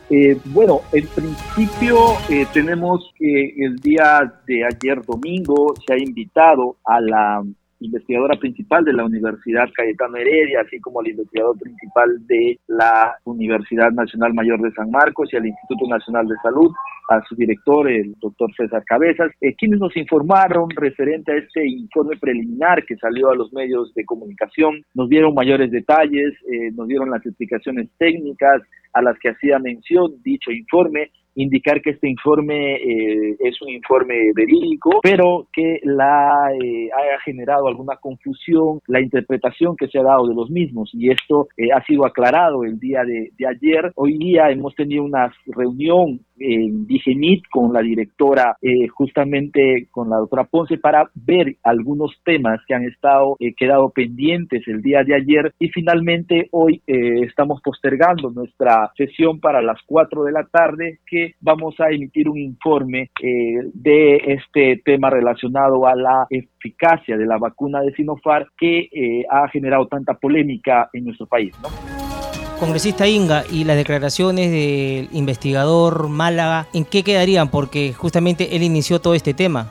Eh, 0.10 0.38
bueno, 0.44 0.82
en 0.91 1.08
principio 1.08 2.17
eh, 2.27 2.46
tenemos 2.51 3.13
que 3.17 3.53
el 3.58 3.77
día 3.77 4.34
de 4.46 4.65
ayer 4.65 5.01
domingo 5.06 5.74
se 5.88 5.94
ha 5.94 5.98
invitado 5.98 6.75
a 6.84 7.00
la 7.00 7.41
investigadora 7.79 8.38
principal 8.39 8.84
de 8.84 8.93
la 8.93 9.05
Universidad 9.05 9.67
Cayetano 9.75 10.17
Heredia, 10.17 10.62
así 10.62 10.79
como 10.79 11.01
el 11.01 11.10
investigador 11.10 11.57
principal 11.60 12.25
de 12.27 12.60
la 12.67 13.15
Universidad 13.24 13.91
Nacional 13.91 14.34
Mayor 14.34 14.62
de 14.62 14.72
San 14.72 14.89
Marcos 14.89 15.31
y 15.31 15.38
al 15.38 15.46
Instituto 15.46 15.88
Nacional 15.88 16.27
de 16.27 16.36
Salud, 16.41 16.72
a 17.10 17.22
su 17.24 17.36
director, 17.36 17.89
el 17.89 18.15
doctor 18.19 18.53
César 18.55 18.84
Cabezas, 18.86 19.31
eh, 19.41 19.55
quienes 19.55 19.79
nos 19.79 19.96
informaron 19.96 20.69
referente 20.72 21.31
a 21.31 21.38
este 21.38 21.65
informe 21.65 22.17
preliminar 22.17 22.86
que 22.86 22.98
salió 22.98 23.29
a 23.29 23.36
los 23.36 23.53
medios 23.53 23.93
de 23.93 24.05
comunicación, 24.05 24.84
nos 24.93 25.07
dieron 25.07 25.34
mayores 25.34 25.72
detalles, 25.72 26.34
eh, 26.51 26.72
nos 26.74 26.88
dieron 26.88 27.10
las 27.10 27.25
explicaciones 27.25 27.89
técnicas 27.98 28.62
a 28.93 29.01
las 29.01 29.17
que 29.19 29.29
hacía 29.29 29.60
mención 29.60 30.22
dicho 30.24 30.51
informe, 30.51 31.12
indicar 31.38 31.82
que 31.82 31.91
este 31.91 32.10
informe 32.10 32.75
eh, 32.75 33.38
es 33.39 33.62
un 33.62 33.70
informe 33.70 34.32
verídico, 34.36 35.00
pero 35.03 35.48
que 35.53 35.79
la 35.84 36.50
eh, 36.53 36.89
haya 36.91 37.20
generado 37.24 37.67
alguna 37.67 37.98
confusión 37.98 38.82
la 38.88 39.01
interpretación 39.01 39.75
que 39.77 39.88
se 39.88 40.00
ha 40.00 40.03
dado 40.03 40.27
de 40.27 40.36
los 40.36 40.50
mismos 40.50 40.89
y 40.94 41.12
esto 41.12 41.48
eh, 41.56 41.72
ha 41.74 41.84
sido 41.86 42.06
aclarado 42.06 42.63
el 42.63 42.79
día 42.79 43.03
de, 43.03 43.32
ayer. 43.48 43.91
Hoy 43.96 44.17
día 44.17 44.50
hemos 44.50 44.75
tenido 44.75 45.03
una 45.03 45.32
reunión 45.46 46.20
en 46.39 46.86
Digenit 46.86 47.44
con 47.50 47.72
la 47.72 47.82
directora, 47.82 48.58
justamente 48.94 49.88
con 49.89 50.10
la 50.10 50.17
doctora 50.17 50.44
Ponce, 50.44 50.77
para 50.77 51.10
ver 51.15 51.56
algunos 51.63 52.12
temas 52.24 52.60
que 52.67 52.74
han 52.74 52.84
estado 52.84 53.38
quedado 53.56 53.89
pendientes 53.89 54.67
el 54.67 54.82
día 54.82 55.03
de 55.03 55.15
ayer 55.15 55.53
y 55.60 55.70
finalmente 55.70 56.48
hoy 56.51 56.82
estamos 56.86 57.62
postergando 57.63 58.29
nuestra 58.32 58.91
sesión 58.98 59.39
para 59.39 59.62
las 59.62 59.79
4 59.86 60.24
de 60.25 60.32
la 60.32 60.44
tarde 60.44 61.00
que 61.08 61.26
vamos 61.39 61.75
a 61.79 61.89
emitir 61.89 62.29
un 62.29 62.38
informe 62.38 63.12
eh, 63.22 63.60
de 63.74 64.15
este 64.27 64.81
tema 64.84 65.10
relacionado 65.10 65.88
a 65.88 65.96
la 65.96 66.27
eficacia 66.29 67.17
de 67.17 67.25
la 67.25 67.38
vacuna 67.38 67.81
de 67.81 67.93
Sinofar 67.93 68.48
que 68.57 68.89
eh, 68.91 69.25
ha 69.29 69.48
generado 69.50 69.88
tanta 69.88 70.13
polémica 70.15 70.89
en 70.93 71.05
nuestro 71.05 71.27
país. 71.27 71.53
Congresista 72.60 73.07
Inga, 73.07 73.43
y 73.51 73.63
las 73.63 73.77
declaraciones 73.77 74.50
del 74.51 75.10
investigador 75.15 76.10
Málaga, 76.10 76.67
¿en 76.74 76.86
qué 76.86 77.03
quedarían? 77.03 77.50
Porque 77.50 77.93
justamente 77.93 78.55
él 78.55 78.63
inició 78.63 79.00
todo 79.00 79.13
este 79.13 79.34
tema. 79.34 79.69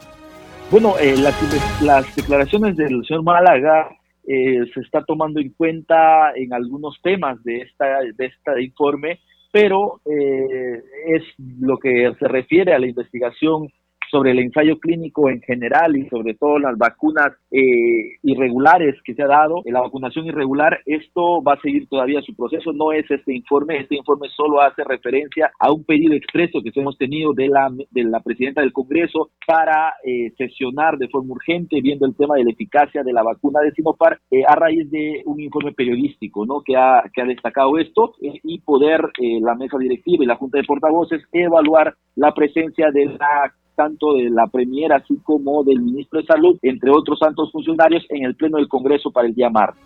Bueno, 0.70 0.94
eh, 1.00 1.16
las, 1.16 2.16
declaraciones 2.16 2.76
del 2.76 3.04
señor 3.06 3.24
Málaga 3.24 3.88
se 4.24 4.80
está 4.80 5.04
tomando 5.04 5.38
en 5.38 5.50
cuenta 5.50 6.32
en 6.34 6.52
algunos 6.52 7.00
temas 7.00 7.42
de 7.44 7.58
esta 7.58 8.00
de 8.00 8.26
este 8.26 8.62
informe 8.64 9.20
pero 9.56 10.02
eh, 10.04 10.82
es 11.06 11.22
lo 11.38 11.78
que 11.78 12.12
se 12.18 12.28
refiere 12.28 12.74
a 12.74 12.78
la 12.78 12.88
investigación 12.88 13.70
sobre 14.10 14.30
el 14.30 14.38
ensayo 14.38 14.78
clínico 14.78 15.28
en 15.28 15.40
general 15.42 15.96
y 15.96 16.08
sobre 16.08 16.34
todo 16.34 16.58
las 16.58 16.76
vacunas 16.78 17.32
eh, 17.50 18.18
irregulares 18.22 18.96
que 19.04 19.14
se 19.14 19.22
ha 19.22 19.26
dado, 19.26 19.62
la 19.64 19.80
vacunación 19.80 20.26
irregular, 20.26 20.80
esto 20.86 21.42
va 21.42 21.54
a 21.54 21.60
seguir 21.60 21.88
todavía 21.88 22.22
su 22.22 22.34
proceso, 22.34 22.72
no 22.72 22.92
es 22.92 23.10
este 23.10 23.34
informe, 23.34 23.78
este 23.78 23.96
informe 23.96 24.28
solo 24.28 24.60
hace 24.60 24.84
referencia 24.84 25.50
a 25.58 25.72
un 25.72 25.84
pedido 25.84 26.14
expreso 26.14 26.60
que 26.62 26.70
hemos 26.78 26.98
tenido 26.98 27.32
de 27.32 27.48
la, 27.48 27.70
de 27.90 28.04
la 28.04 28.20
presidenta 28.20 28.60
del 28.60 28.72
Congreso 28.72 29.30
para 29.46 29.94
eh, 30.04 30.32
sesionar 30.36 30.98
de 30.98 31.08
forma 31.08 31.32
urgente 31.32 31.80
viendo 31.80 32.06
el 32.06 32.16
tema 32.16 32.36
de 32.36 32.44
la 32.44 32.50
eficacia 32.50 33.02
de 33.02 33.12
la 33.12 33.22
vacuna 33.22 33.60
de 33.60 33.72
Sinopar 33.72 34.18
eh, 34.30 34.42
a 34.46 34.54
raíz 34.54 34.90
de 34.90 35.22
un 35.24 35.40
informe 35.40 35.72
periodístico 35.72 36.44
¿no? 36.44 36.60
que, 36.62 36.76
ha, 36.76 37.04
que 37.12 37.22
ha 37.22 37.24
destacado 37.24 37.78
esto 37.78 38.14
y 38.20 38.60
poder 38.60 39.00
la 39.40 39.54
mesa 39.54 39.78
directiva 39.78 40.22
y 40.22 40.26
la 40.26 40.36
Junta 40.36 40.58
de 40.58 40.64
Portavoces 40.64 41.22
evaluar 41.32 41.94
la 42.14 42.32
presencia 42.32 42.90
de 42.90 43.06
la 43.06 43.52
tanto 43.76 44.14
de 44.14 44.30
la 44.30 44.46
Premier 44.48 44.92
así 44.92 45.18
como 45.22 45.62
del 45.62 45.80
ministro 45.80 46.20
de 46.20 46.26
Salud, 46.26 46.58
entre 46.62 46.90
otros 46.90 47.20
tantos 47.20 47.52
funcionarios, 47.52 48.04
en 48.08 48.24
el 48.24 48.34
Pleno 48.34 48.56
del 48.56 48.68
Congreso 48.68 49.10
para 49.10 49.28
el 49.28 49.34
día 49.34 49.50
martes. 49.50 49.82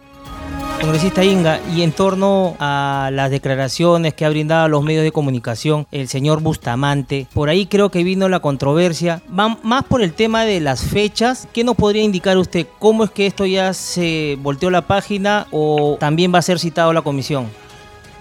Congresista 0.80 1.22
Inga, 1.22 1.60
y 1.76 1.82
en 1.82 1.92
torno 1.92 2.56
a 2.58 3.10
las 3.12 3.30
declaraciones 3.30 4.14
que 4.14 4.24
ha 4.24 4.30
brindado 4.30 4.64
a 4.64 4.68
los 4.68 4.82
medios 4.82 5.04
de 5.04 5.12
comunicación 5.12 5.86
el 5.92 6.08
señor 6.08 6.40
Bustamante, 6.40 7.26
por 7.34 7.50
ahí 7.50 7.66
creo 7.66 7.90
que 7.90 8.02
vino 8.02 8.30
la 8.30 8.40
controversia, 8.40 9.20
más 9.28 9.84
por 9.84 10.00
el 10.00 10.14
tema 10.14 10.46
de 10.46 10.58
las 10.60 10.82
fechas, 10.82 11.46
¿qué 11.52 11.64
nos 11.64 11.76
podría 11.76 12.02
indicar 12.02 12.38
usted? 12.38 12.66
¿Cómo 12.78 13.04
es 13.04 13.10
que 13.10 13.26
esto 13.26 13.44
ya 13.44 13.74
se 13.74 14.38
volteó 14.40 14.70
la 14.70 14.86
página 14.86 15.46
o 15.50 15.98
también 16.00 16.32
va 16.32 16.38
a 16.38 16.42
ser 16.42 16.58
citado 16.58 16.94
la 16.94 17.02
comisión? 17.02 17.44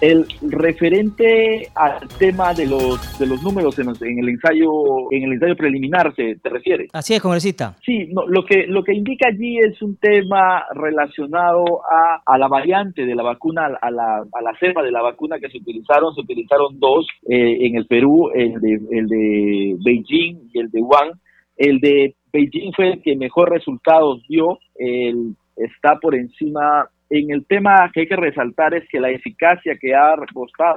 El 0.00 0.26
referente 0.42 1.68
al 1.74 2.08
tema 2.18 2.54
de 2.54 2.66
los 2.66 3.18
de 3.18 3.26
los 3.26 3.42
números 3.42 3.78
en, 3.78 3.88
el 3.88 4.28
ensayo 4.30 4.70
en 5.10 5.24
el 5.24 5.32
ensayo 5.34 5.56
preliminar 5.56 6.14
se 6.14 6.36
te 6.36 6.48
refiere. 6.48 6.88
Así 6.92 7.14
es, 7.14 7.20
congresista. 7.20 7.76
Sí, 7.84 8.08
no, 8.10 8.26
lo 8.26 8.44
que 8.44 8.66
lo 8.66 8.82
que 8.82 8.94
indica 8.94 9.28
allí 9.28 9.58
es 9.58 9.80
un 9.82 9.96
tema 9.96 10.64
relacionado 10.74 11.64
a, 11.84 12.22
a 12.24 12.38
la 12.38 12.48
variante 12.48 13.04
de 13.04 13.14
la 13.14 13.22
vacuna 13.22 13.66
a 13.80 13.90
la, 13.90 14.18
a 14.18 14.42
la 14.42 14.58
cepa 14.58 14.82
de 14.82 14.90
la 14.90 15.02
vacuna 15.02 15.38
que 15.38 15.50
se 15.50 15.58
utilizaron, 15.58 16.14
se 16.14 16.22
utilizaron 16.22 16.78
dos 16.80 17.06
eh, 17.28 17.66
en 17.66 17.76
el 17.76 17.86
Perú, 17.86 18.30
el 18.34 18.60
de 18.60 18.80
el 18.90 19.06
de 19.06 19.76
Beijing 19.84 20.50
y 20.52 20.60
el 20.60 20.70
de 20.70 20.80
Wuhan. 20.80 21.10
El 21.56 21.78
de 21.80 22.14
Beijing 22.32 22.72
fue 22.74 22.92
el 22.92 23.02
que 23.02 23.16
mejor 23.16 23.50
resultados 23.50 24.22
dio, 24.28 24.58
el, 24.76 25.34
está 25.56 25.98
por 26.00 26.14
encima 26.14 26.88
en 27.10 27.32
el 27.32 27.44
tema 27.46 27.90
que 27.92 28.00
hay 28.00 28.06
que 28.06 28.16
resaltar 28.16 28.72
es 28.74 28.88
que 28.88 29.00
la 29.00 29.10
eficacia 29.10 29.76
que 29.78 29.94
ha 29.94 30.14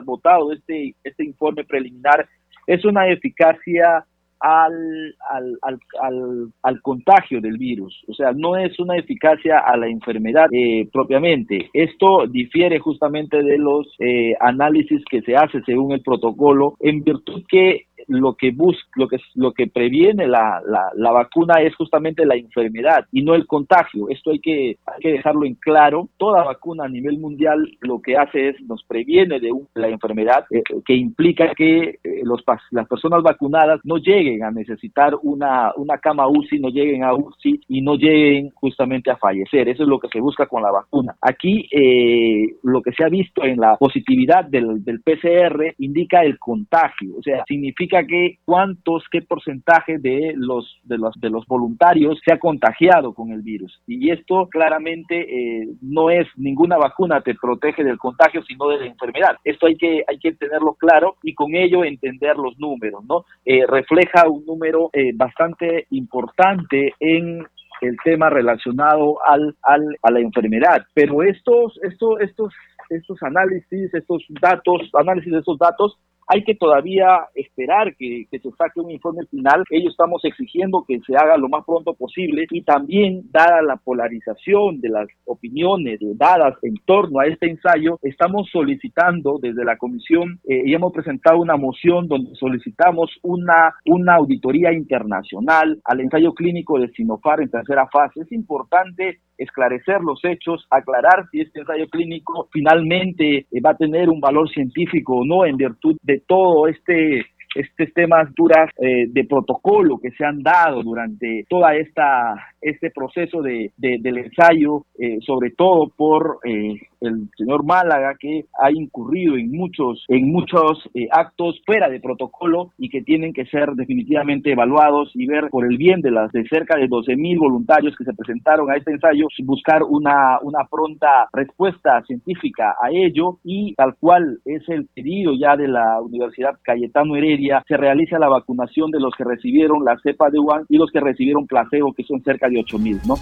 votado 0.03 0.51
este, 0.51 0.95
este 1.03 1.23
informe 1.23 1.63
preliminar 1.63 2.27
es 2.67 2.83
una 2.85 3.07
eficacia 3.07 4.05
al, 4.39 5.15
al, 5.29 5.57
al, 6.01 6.51
al, 6.63 6.81
contagio 6.81 7.39
del 7.39 7.57
virus, 7.57 8.03
o 8.09 8.13
sea, 8.13 8.33
no 8.35 8.57
es 8.57 8.77
una 8.77 8.97
eficacia 8.97 9.59
a 9.59 9.77
la 9.77 9.87
enfermedad 9.87 10.47
eh, 10.51 10.85
propiamente. 10.91 11.69
Esto 11.71 12.27
difiere 12.27 12.77
justamente 12.79 13.41
de 13.41 13.57
los 13.57 13.87
eh, 13.99 14.33
análisis 14.41 15.01
que 15.09 15.21
se 15.21 15.37
hace 15.37 15.61
según 15.65 15.93
el 15.93 16.01
protocolo, 16.01 16.75
en 16.81 17.05
virtud 17.05 17.43
que 17.47 17.85
lo 18.07 18.35
que 18.35 18.51
busca, 18.51 18.87
lo 18.95 19.07
que, 19.07 19.17
lo 19.35 19.51
que 19.53 19.67
previene 19.67 20.27
la, 20.27 20.61
la, 20.95 21.11
vacuna 21.11 21.61
es 21.61 21.75
justamente 21.75 22.25
la 22.25 22.35
enfermedad 22.35 23.05
y 23.11 23.23
no 23.23 23.35
el 23.35 23.45
contagio. 23.45 24.09
Esto 24.09 24.31
hay 24.31 24.39
que, 24.39 24.77
hay 24.85 25.01
que 25.01 25.11
dejarlo 25.11 25.45
en 25.45 25.55
claro. 25.55 26.09
Toda 26.17 26.43
vacuna 26.43 26.85
a 26.85 26.89
nivel 26.89 27.19
mundial 27.19 27.59
lo 27.81 28.01
que 28.01 28.17
hace 28.17 28.49
es 28.49 28.61
nos 28.63 28.83
previene 28.83 29.39
de 29.39 29.51
la 29.75 29.87
enfermedad, 29.87 30.45
eh, 30.51 30.63
que 30.85 30.95
implica 30.95 31.53
que 31.55 31.99
eh, 32.03 32.21
los, 32.23 32.41
las 32.71 32.87
personas 32.87 33.21
vacunadas 33.21 33.79
no 33.83 33.97
lleguen 33.97 34.43
a 34.43 34.51
necesitar 34.51 35.13
una, 35.21 35.71
una 35.75 35.97
cama 35.97 36.27
UCI, 36.27 36.59
no 36.59 36.69
lleguen 36.69 37.03
a 37.03 37.13
UCI 37.13 37.61
y 37.67 37.81
no 37.81 37.95
lleguen 37.95 38.49
justamente 38.51 39.11
a 39.11 39.17
fallecer. 39.17 39.69
Eso 39.69 39.83
es 39.83 39.89
lo 39.89 39.99
que 39.99 40.09
se 40.09 40.19
busca 40.19 40.47
con 40.47 40.63
la 40.63 40.71
vacuna. 40.71 41.15
Aquí 41.21 41.67
eh, 41.71 42.55
lo 42.63 42.81
que 42.81 42.91
se 42.93 43.03
ha 43.03 43.09
visto 43.09 43.43
en 43.43 43.59
la 43.59 43.77
positividad 43.77 44.45
del, 44.45 44.83
del 44.83 45.01
PCR 45.01 45.75
indica 45.79 46.23
el 46.23 46.39
contagio, 46.39 47.17
o 47.17 47.21
sea, 47.21 47.43
significa 47.47 47.92
que 48.01 48.39
cuántos, 48.45 49.03
qué 49.11 49.21
porcentaje 49.21 49.99
de 49.99 50.33
los, 50.35 50.79
de 50.83 50.97
los, 50.97 51.13
de 51.19 51.29
los 51.29 51.45
voluntarios 51.45 52.19
se 52.25 52.33
ha 52.33 52.39
contagiado 52.39 53.13
con 53.13 53.31
el 53.31 53.43
virus. 53.43 53.79
Y 53.85 54.09
esto 54.09 54.47
claramente 54.49 55.61
eh, 55.61 55.67
no 55.81 56.09
es 56.09 56.25
ninguna 56.35 56.77
vacuna 56.77 57.21
te 57.21 57.35
protege 57.35 57.83
del 57.83 57.99
contagio, 57.99 58.41
sino 58.43 58.69
de 58.69 58.79
la 58.79 58.85
enfermedad. 58.87 59.37
Esto 59.43 59.67
hay 59.67 59.75
que, 59.75 60.03
hay 60.07 60.17
que 60.17 60.33
tenerlo 60.33 60.73
claro 60.73 61.17
y 61.21 61.35
con 61.35 61.53
ello 61.53 61.83
entender 61.83 62.37
los 62.37 62.57
números, 62.57 63.03
¿no? 63.05 63.25
Eh, 63.45 63.65
refleja 63.67 64.27
un 64.27 64.45
número 64.45 64.89
eh, 64.93 65.11
bastante 65.13 65.85
importante 65.91 66.93
en 66.99 67.45
el 67.81 67.97
tema 68.03 68.29
relacionado 68.29 69.17
al, 69.25 69.55
al, 69.63 69.97
a 70.01 70.11
la 70.11 70.19
enfermedad. 70.19 70.85
Pero 70.93 71.21
estos, 71.21 71.79
estos, 71.83 72.21
estos, 72.21 72.53
estos 72.89 73.21
análisis, 73.23 73.93
estos 73.93 74.23
datos, 74.41 74.89
análisis 74.93 75.31
de 75.31 75.39
estos 75.39 75.57
datos 75.57 75.97
hay 76.27 76.43
que 76.43 76.55
todavía 76.55 77.27
esperar 77.35 77.95
que, 77.95 78.27
se 78.31 78.51
saque 78.57 78.79
un 78.79 78.91
informe 78.91 79.25
final. 79.27 79.63
Ellos 79.69 79.91
estamos 79.91 80.23
exigiendo 80.25 80.83
que 80.87 80.99
se 81.05 81.15
haga 81.15 81.37
lo 81.37 81.49
más 81.49 81.63
pronto 81.65 81.93
posible 81.93 82.45
y 82.51 82.63
también, 82.63 83.23
dada 83.31 83.61
la 83.61 83.77
polarización 83.77 84.81
de 84.81 84.89
las 84.89 85.07
opiniones 85.25 85.99
dadas 86.17 86.55
en 86.61 86.75
torno 86.85 87.19
a 87.19 87.27
este 87.27 87.49
ensayo, 87.49 87.99
estamos 88.01 88.49
solicitando 88.51 89.39
desde 89.41 89.63
la 89.63 89.77
comisión 89.77 90.39
eh, 90.47 90.63
y 90.65 90.73
hemos 90.73 90.91
presentado 90.93 91.39
una 91.39 91.57
moción 91.57 92.07
donde 92.07 92.35
solicitamos 92.35 93.09
una, 93.21 93.75
una 93.85 94.15
auditoría 94.15 94.73
internacional 94.73 95.79
al 95.83 95.99
ensayo 95.99 96.33
clínico 96.33 96.79
de 96.79 96.89
Sinofar 96.89 97.41
en 97.41 97.49
tercera 97.49 97.87
fase. 97.87 98.21
Es 98.21 98.31
importante 98.31 99.19
esclarecer 99.37 100.01
los 100.01 100.19
hechos, 100.23 100.65
aclarar 100.69 101.27
si 101.31 101.41
este 101.41 101.59
ensayo 101.59 101.87
clínico 101.87 102.47
finalmente 102.51 103.45
eh, 103.51 103.61
va 103.65 103.71
a 103.71 103.77
tener 103.77 104.09
un 104.09 104.19
valor 104.19 104.49
científico 104.49 105.17
o 105.17 105.25
no 105.25 105.45
en 105.45 105.57
virtud 105.57 105.97
de 106.01 106.21
todo 106.27 106.67
este 106.67 107.25
estos 107.55 107.93
temas 107.93 108.29
duras 108.35 108.69
eh, 108.77 109.05
de 109.09 109.25
protocolo 109.25 109.99
que 109.99 110.11
se 110.11 110.25
han 110.25 110.41
dado 110.41 110.81
durante 110.81 111.45
toda 111.49 111.75
esta 111.75 112.35
este 112.61 112.91
proceso 112.91 113.41
de, 113.41 113.71
del 113.77 114.17
ensayo, 114.17 114.85
eh, 114.97 115.17
sobre 115.21 115.51
todo 115.51 115.91
por 115.95 116.39
eh, 116.45 116.79
el 117.03 117.29
señor 117.37 117.65
Málaga 117.65 118.15
que 118.19 118.45
ha 118.61 118.71
incurrido 118.71 119.35
en 119.35 119.51
muchos 119.51 120.03
en 120.07 120.31
muchos 120.31 120.89
actos 121.11 121.61
fuera 121.65 121.89
de 121.89 121.99
protocolo 121.99 122.71
y 122.77 122.89
que 122.89 123.01
tienen 123.01 123.33
que 123.33 123.45
ser 123.45 123.71
definitivamente 123.73 124.51
evaluados 124.51 125.11
y 125.13 125.25
ver 125.27 125.49
por 125.49 125.65
el 125.65 125.77
bien 125.77 126.01
de 126.01 126.11
las 126.11 126.31
de 126.31 126.47
cerca 126.47 126.77
de 126.77 126.87
12 126.87 127.15
mil 127.15 127.37
voluntarios 127.39 127.95
que 127.97 128.03
se 128.03 128.13
presentaron 128.13 128.71
a 128.71 128.75
este 128.75 128.91
ensayo 128.91 129.27
buscar 129.43 129.83
una 129.83 130.39
una 130.41 130.67
pronta 130.69 131.27
respuesta 131.33 132.01
científica 132.03 132.75
a 132.81 132.89
ello 132.91 133.39
y 133.43 133.73
tal 133.75 133.95
cual 133.99 134.39
es 134.45 134.67
el 134.69 134.87
pedido 134.93 135.33
ya 135.39 135.55
de 135.55 135.67
la 135.67 136.01
Universidad 136.01 136.57
Cayetano 136.63 137.15
Heredia 137.15 137.63
se 137.67 137.77
realiza 137.77 138.19
la 138.19 138.29
vacunación 138.29 138.91
de 138.91 138.99
los 138.99 139.13
que 139.17 139.23
recibieron 139.23 139.83
la 139.83 139.97
cepa 140.01 140.29
de 140.29 140.39
Wuhan 140.39 140.65
y 140.69 140.77
los 140.77 140.91
que 140.91 140.99
recibieron 140.99 141.47
placebo, 141.47 141.93
que 141.93 142.03
son 142.03 142.21
cerca 142.21 142.47
de 142.49 142.59
8 142.59 142.79
mil, 142.79 142.97
¿no? 143.07 143.15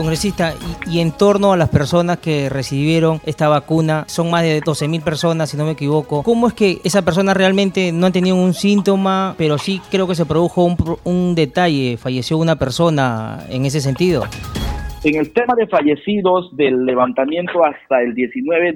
Congresista, 0.00 0.54
y, 0.90 1.00
en 1.00 1.12
torno 1.12 1.52
a 1.52 1.58
las 1.58 1.68
personas 1.68 2.20
que 2.20 2.48
recibieron 2.48 3.20
esta 3.26 3.48
vacuna, 3.48 4.04
son 4.08 4.30
más 4.30 4.42
de 4.42 4.62
12 4.62 4.88
mil 4.88 5.02
personas, 5.02 5.50
si 5.50 5.58
no 5.58 5.66
me 5.66 5.72
equivoco. 5.72 6.22
¿Cómo 6.22 6.48
es 6.48 6.54
que 6.54 6.80
esa 6.84 7.02
persona 7.02 7.34
realmente 7.34 7.92
no 7.92 8.06
han 8.06 8.12
tenido 8.12 8.36
un 8.36 8.54
síntoma, 8.54 9.34
pero 9.36 9.58
sí 9.58 9.82
creo 9.90 10.06
que 10.06 10.14
se 10.14 10.24
produjo 10.24 10.64
un, 10.64 10.98
un 11.04 11.34
detalle, 11.34 11.98
falleció 11.98 12.38
una 12.38 12.56
persona 12.56 13.44
en 13.50 13.66
ese 13.66 13.82
sentido? 13.82 14.24
En 15.02 15.16
el 15.16 15.32
tema 15.32 15.54
de 15.56 15.66
fallecidos 15.66 16.54
del 16.58 16.84
levantamiento 16.84 17.64
hasta 17.64 18.02
el 18.02 18.14
19 18.14 18.72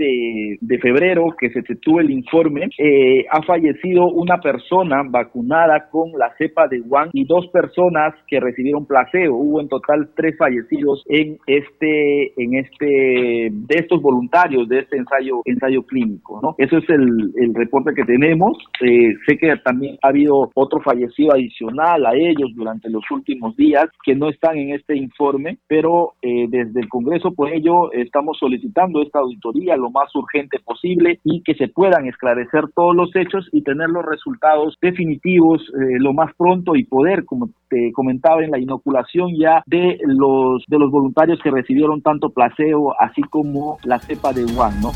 de, 0.58 0.78
febrero, 0.78 1.26
que 1.38 1.50
se 1.50 1.62
tuvo 1.76 2.00
el 2.00 2.10
informe, 2.10 2.68
eh, 2.78 3.26
ha 3.30 3.42
fallecido 3.42 4.06
una 4.06 4.38
persona 4.38 5.02
vacunada 5.06 5.90
con 5.90 6.12
la 6.18 6.34
cepa 6.38 6.66
de 6.66 6.80
Wuhan 6.80 7.10
y 7.12 7.26
dos 7.26 7.48
personas 7.48 8.14
que 8.26 8.40
recibieron 8.40 8.86
placebo. 8.86 9.36
Hubo 9.36 9.60
en 9.60 9.68
total 9.68 10.08
tres 10.16 10.34
fallecidos 10.38 11.04
en 11.10 11.36
este, 11.46 12.32
en 12.42 12.54
este, 12.54 13.50
de 13.52 13.74
estos 13.76 14.00
voluntarios 14.00 14.66
de 14.66 14.78
este 14.78 14.96
ensayo, 14.96 15.42
ensayo 15.44 15.82
clínico, 15.82 16.40
¿no? 16.42 16.54
Eso 16.56 16.78
es 16.78 16.88
el, 16.88 17.32
el 17.36 17.54
reporte 17.54 17.92
que 17.94 18.04
tenemos. 18.04 18.56
Eh, 18.80 19.12
sé 19.26 19.36
que 19.36 19.54
también 19.62 19.98
ha 20.02 20.08
habido 20.08 20.50
otro 20.54 20.80
fallecido 20.80 21.34
adicional 21.34 22.06
a 22.06 22.14
ellos 22.14 22.50
durante 22.54 22.88
los 22.88 23.04
últimos 23.10 23.54
días 23.56 23.86
que 24.02 24.14
no 24.14 24.30
están 24.30 24.56
en 24.56 24.70
este 24.70 24.96
informe, 24.96 25.58
pero 25.68 26.13
eh, 26.26 26.46
desde 26.48 26.80
el 26.80 26.88
Congreso, 26.88 27.34
por 27.34 27.52
ello, 27.52 27.92
estamos 27.92 28.38
solicitando 28.38 29.02
esta 29.02 29.18
auditoría 29.18 29.76
lo 29.76 29.90
más 29.90 30.08
urgente 30.14 30.58
posible 30.58 31.20
y 31.22 31.42
que 31.42 31.54
se 31.54 31.68
puedan 31.68 32.06
esclarecer 32.06 32.64
todos 32.74 32.96
los 32.96 33.14
hechos 33.14 33.46
y 33.52 33.62
tener 33.62 33.90
los 33.90 34.06
resultados 34.06 34.78
definitivos 34.80 35.60
eh, 35.60 35.98
lo 35.98 36.14
más 36.14 36.34
pronto 36.34 36.76
y 36.76 36.84
poder, 36.84 37.26
como 37.26 37.50
te 37.68 37.92
comentaba 37.92 38.42
en 38.42 38.52
la 38.52 38.58
inoculación 38.58 39.36
ya 39.38 39.62
de 39.66 39.98
los 40.06 40.64
de 40.66 40.78
los 40.78 40.90
voluntarios 40.90 41.40
que 41.42 41.50
recibieron 41.50 42.00
tanto 42.00 42.30
placebo 42.30 42.94
así 42.98 43.20
como 43.24 43.76
la 43.84 43.98
cepa 43.98 44.32
de 44.32 44.46
Wuhan, 44.46 44.80
¿no? 44.80 44.92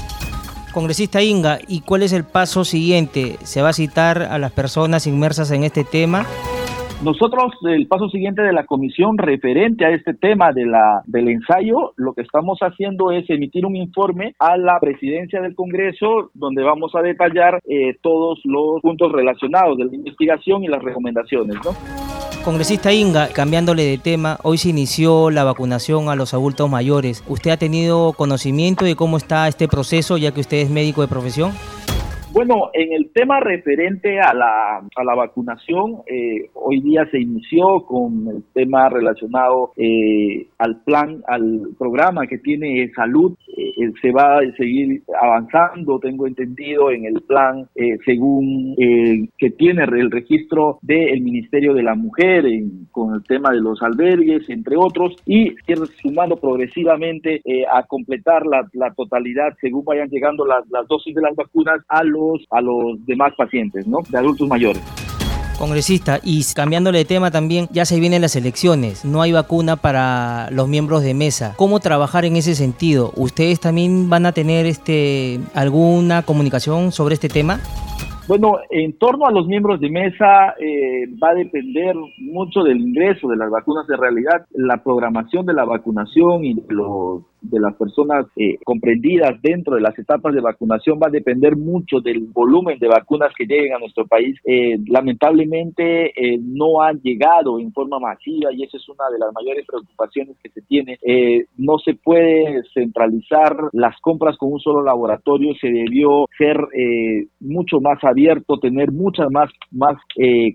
Congresista 0.72 1.22
Inga, 1.22 1.58
¿y 1.68 1.82
cuál 1.82 2.04
es 2.04 2.14
el 2.14 2.24
paso 2.24 2.64
siguiente? 2.64 3.36
¿Se 3.42 3.60
va 3.60 3.70
a 3.70 3.72
citar 3.74 4.22
a 4.22 4.38
las 4.38 4.52
personas 4.52 5.06
inmersas 5.06 5.50
en 5.50 5.64
este 5.64 5.84
tema? 5.84 6.24
Nosotros, 7.02 7.52
el 7.62 7.86
paso 7.86 8.08
siguiente 8.08 8.42
de 8.42 8.52
la 8.52 8.66
comisión 8.66 9.18
referente 9.18 9.84
a 9.84 9.90
este 9.90 10.14
tema 10.14 10.52
de 10.52 10.66
la, 10.66 11.02
del 11.06 11.28
ensayo, 11.28 11.92
lo 11.96 12.12
que 12.12 12.22
estamos 12.22 12.58
haciendo 12.60 13.12
es 13.12 13.30
emitir 13.30 13.64
un 13.64 13.76
informe 13.76 14.34
a 14.40 14.56
la 14.56 14.80
presidencia 14.80 15.40
del 15.40 15.54
Congreso 15.54 16.30
donde 16.34 16.64
vamos 16.64 16.92
a 16.96 17.02
detallar 17.02 17.60
eh, 17.68 17.96
todos 18.02 18.40
los 18.42 18.80
puntos 18.82 19.12
relacionados 19.12 19.78
de 19.78 19.84
la 19.84 19.94
investigación 19.94 20.64
y 20.64 20.66
las 20.66 20.82
recomendaciones. 20.82 21.56
Congresista 22.44 22.92
Inga, 22.92 23.28
cambiándole 23.28 23.84
de 23.84 23.98
tema, 23.98 24.38
hoy 24.42 24.58
se 24.58 24.70
inició 24.70 25.30
la 25.30 25.44
vacunación 25.44 26.08
a 26.08 26.16
los 26.16 26.34
adultos 26.34 26.68
mayores. 26.68 27.22
¿Usted 27.28 27.52
ha 27.52 27.56
tenido 27.58 28.12
conocimiento 28.12 28.84
de 28.84 28.96
cómo 28.96 29.18
está 29.18 29.46
este 29.46 29.68
proceso 29.68 30.18
ya 30.18 30.32
que 30.32 30.40
usted 30.40 30.58
es 30.58 30.70
médico 30.70 31.02
de 31.02 31.08
profesión? 31.08 31.52
Bueno, 32.38 32.70
en 32.72 32.92
el 32.92 33.10
tema 33.10 33.40
referente 33.40 34.20
a 34.20 34.32
la, 34.32 34.76
a 34.78 35.04
la 35.04 35.14
vacunación, 35.16 36.02
eh, 36.06 36.48
hoy 36.54 36.80
día 36.82 37.04
se 37.10 37.18
inició 37.18 37.84
con 37.84 38.28
el 38.28 38.44
tema 38.54 38.88
relacionado 38.88 39.72
eh, 39.76 40.46
al 40.58 40.80
plan, 40.84 41.20
al 41.26 41.70
programa 41.76 42.28
que 42.28 42.38
tiene 42.38 42.92
salud. 42.94 43.36
Eh, 43.56 43.90
se 44.00 44.12
va 44.12 44.38
a 44.38 44.52
seguir 44.56 45.02
avanzando, 45.20 45.98
tengo 45.98 46.28
entendido, 46.28 46.92
en 46.92 47.06
el 47.06 47.20
plan 47.22 47.66
según 48.04 48.76
que 48.76 49.50
tiene 49.50 49.82
el 49.82 50.10
registro 50.10 50.78
del 50.82 51.20
Ministerio 51.20 51.74
de 51.74 51.82
la 51.82 51.96
Mujer 51.96 52.44
con 52.92 53.14
el 53.14 53.24
tema 53.24 53.50
de 53.50 53.60
los 53.60 53.82
albergues, 53.82 54.48
entre 54.48 54.76
otros, 54.76 55.16
y 55.26 55.54
ir 55.66 55.78
sumando 56.00 56.36
progresivamente 56.36 57.42
a 57.72 57.82
completar 57.84 58.46
la, 58.46 58.68
la, 58.74 58.92
totalidad 58.94 59.54
según 59.60 59.84
vayan 59.84 60.08
llegando 60.08 60.44
las, 60.44 60.68
las 60.70 60.86
dosis 60.86 61.14
de 61.14 61.22
las 61.22 61.34
vacunas 61.34 61.84
a 61.88 62.04
los, 62.04 62.27
a 62.50 62.60
los 62.60 63.04
demás 63.06 63.32
pacientes, 63.36 63.86
¿no? 63.86 63.98
De 64.08 64.18
adultos 64.18 64.48
mayores. 64.48 64.82
Congresista, 65.58 66.20
y 66.22 66.44
cambiándole 66.54 66.98
de 66.98 67.04
tema 67.04 67.32
también, 67.32 67.66
ya 67.72 67.84
se 67.84 67.98
vienen 67.98 68.22
las 68.22 68.36
elecciones, 68.36 69.04
no 69.04 69.22
hay 69.22 69.32
vacuna 69.32 69.74
para 69.74 70.48
los 70.52 70.68
miembros 70.68 71.02
de 71.02 71.14
mesa. 71.14 71.54
¿Cómo 71.56 71.80
trabajar 71.80 72.24
en 72.24 72.36
ese 72.36 72.54
sentido? 72.54 73.12
¿Ustedes 73.16 73.58
también 73.58 74.08
van 74.08 74.24
a 74.24 74.32
tener 74.32 74.66
este 74.66 75.40
alguna 75.54 76.22
comunicación 76.22 76.92
sobre 76.92 77.14
este 77.14 77.28
tema? 77.28 77.58
Bueno, 78.28 78.58
en 78.68 78.92
torno 78.98 79.26
a 79.26 79.32
los 79.32 79.46
miembros 79.46 79.80
de 79.80 79.88
mesa 79.88 80.54
eh, 80.60 81.06
va 81.20 81.30
a 81.30 81.34
depender 81.34 81.96
mucho 82.18 82.62
del 82.62 82.78
ingreso 82.78 83.26
de 83.26 83.36
las 83.38 83.50
vacunas. 83.50 83.86
De 83.86 83.96
realidad, 83.96 84.46
la 84.52 84.82
programación 84.84 85.46
de 85.46 85.54
la 85.54 85.64
vacunación 85.64 86.44
y 86.44 86.54
los 86.68 87.22
de 87.40 87.60
las 87.60 87.74
personas 87.76 88.26
eh, 88.36 88.58
comprendidas 88.64 89.40
dentro 89.42 89.74
de 89.74 89.80
las 89.80 89.98
etapas 89.98 90.34
de 90.34 90.40
vacunación 90.40 90.98
va 91.02 91.08
a 91.08 91.10
depender 91.10 91.56
mucho 91.56 92.00
del 92.00 92.20
volumen 92.26 92.78
de 92.78 92.88
vacunas 92.88 93.32
que 93.36 93.46
lleguen 93.46 93.74
a 93.74 93.78
nuestro 93.78 94.06
país. 94.06 94.36
Eh, 94.44 94.78
lamentablemente 94.86 96.12
eh, 96.16 96.38
no 96.40 96.82
han 96.82 97.00
llegado 97.00 97.58
en 97.60 97.72
forma 97.72 97.98
masiva 97.98 98.52
y 98.52 98.64
esa 98.64 98.76
es 98.76 98.88
una 98.88 99.08
de 99.12 99.18
las 99.18 99.32
mayores 99.32 99.64
preocupaciones 99.66 100.36
que 100.42 100.50
se 100.50 100.62
tiene. 100.62 100.98
no 101.56 101.78
se 101.78 101.94
puede 101.94 102.62
centralizar 102.74 103.54
las 103.72 103.98
compras 104.00 104.36
con 104.36 104.52
un 104.52 104.60
solo 104.60 104.82
laboratorio, 104.82 105.54
se 105.60 105.68
debió 105.68 106.26
ser 106.36 106.56
mucho 107.40 107.80
más 107.80 108.02
abierto, 108.02 108.58
tener 108.58 108.92
muchas 108.92 109.30
más, 109.30 109.50
más 109.70 109.96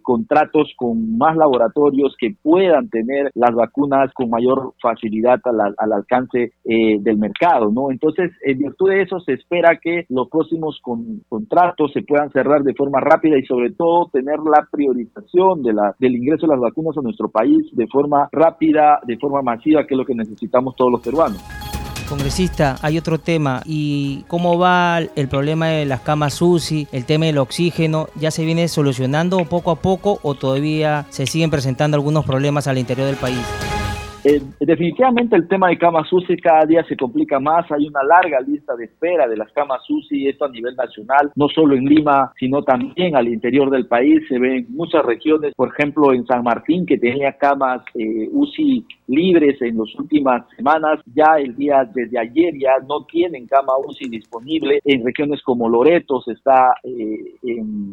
contratos 0.02 0.74
con 0.78 1.18
más 1.18 1.36
laboratorios 1.36 2.16
que 2.20 2.36
puedan 2.42 2.90
tener 2.90 3.32
las 3.36 3.54
vacunas 3.54 4.12
con 4.14 4.30
mayor 4.30 4.74
facilidad 4.82 5.40
al, 5.46 5.74
al 5.78 5.94
alcance 5.94 6.52
eh, 6.74 6.98
del 7.00 7.18
mercado, 7.18 7.70
¿no? 7.72 7.92
Entonces, 7.92 8.32
en 8.44 8.58
virtud 8.58 8.90
de 8.90 9.04
eso, 9.04 9.20
se 9.20 9.34
espera 9.34 9.78
que 9.80 10.06
los 10.10 10.28
próximos 10.28 10.80
contratos 11.30 11.92
se 11.94 12.02
puedan 12.02 12.32
cerrar 12.32 12.64
de 12.64 12.74
forma 12.74 13.00
rápida 13.00 13.38
y 13.38 13.46
sobre 13.46 13.72
todo 13.74 14.10
tener 14.12 14.40
la 14.40 14.68
priorización 14.72 15.62
del 15.62 16.16
ingreso 16.16 16.48
de 16.48 16.54
las 16.54 16.60
vacunas 16.60 16.98
a 16.98 17.02
nuestro 17.02 17.30
país 17.30 17.70
de 17.74 17.86
forma 17.86 18.28
rápida, 18.32 19.00
de 19.06 19.18
forma 19.18 19.44
masiva, 19.44 19.86
que 19.86 19.94
es 19.94 19.98
lo 20.00 20.06
que 20.06 20.16
necesitamos 20.16 20.76
todos 20.76 20.92
los 20.94 21.02
peruanos. 21.02 21.40
Congresista, 22.10 22.78
hay 22.82 22.98
otro 22.98 23.20
tema. 23.20 23.62
¿Y 23.66 24.24
cómo 24.28 24.58
va 24.58 24.98
el 24.98 25.28
problema 25.28 25.68
de 25.68 25.86
las 25.86 26.02
camas 26.02 26.42
UCI, 26.42 26.88
el 26.92 27.06
tema 27.06 27.26
del 27.26 27.38
oxígeno? 27.38 28.08
¿Ya 28.16 28.32
se 28.32 28.46
viene 28.46 28.68
solucionando 28.68 29.38
poco 29.46 29.70
a 29.70 29.76
poco 29.76 30.18
o 30.24 30.34
todavía 30.34 31.06
se 31.10 31.28
siguen 31.28 31.52
presentando 31.52 31.98
algunos 31.98 32.26
problemas 32.26 32.68
al 32.68 32.80
interior 32.80 33.06
del 33.06 33.18
país? 33.18 33.83
Eh, 34.26 34.42
definitivamente 34.62 35.36
el 35.36 35.50
tema 35.50 35.68
de 35.68 35.78
camas 35.78 36.12
UCI 36.12 36.38
cada 36.38 36.66
día 36.66 36.82
se 36.86 36.96
complica 36.96 37.42
más, 37.42 37.70
hay 37.70 37.88
una 37.88 38.04
larga 38.04 38.40
lista 38.40 38.74
de 38.74 38.86
espera 38.86 39.28
de 39.28 39.36
las 39.36 39.52
camas 39.52 39.82
UCI, 39.90 40.30
esto 40.30 40.46
a 40.46 40.50
nivel 40.50 40.78
nacional, 40.78 41.32
no 41.36 41.50
solo 41.50 41.76
en 41.76 41.84
Lima, 41.84 42.32
sino 42.40 42.64
también 42.64 43.18
al 43.18 43.28
interior 43.28 43.70
del 43.70 43.86
país, 43.86 44.22
se 44.30 44.40
ven 44.40 44.66
muchas 44.70 45.04
regiones, 45.06 45.54
por 45.56 45.74
ejemplo 45.74 46.14
en 46.14 46.26
San 46.26 46.42
Martín, 46.42 46.86
que 46.86 46.98
tenía 46.98 47.34
camas 47.34 47.82
eh, 47.96 48.30
UCI 48.32 48.86
libres 49.08 49.62
en 49.62 49.78
las 49.78 49.94
últimas 50.00 50.48
semanas, 50.56 51.02
ya 51.14 51.36
el 51.38 51.54
día 51.58 51.84
desde 51.94 52.18
ayer 52.18 52.54
ya 52.58 52.78
no 52.88 53.04
tienen 53.06 53.46
cama 53.46 53.74
UCI 53.86 54.08
disponible, 54.08 54.80
en 54.86 55.04
regiones 55.04 55.42
como 55.42 55.68
Loreto 55.68 56.22
se 56.22 56.32
está 56.32 56.76
eh, 56.84 57.36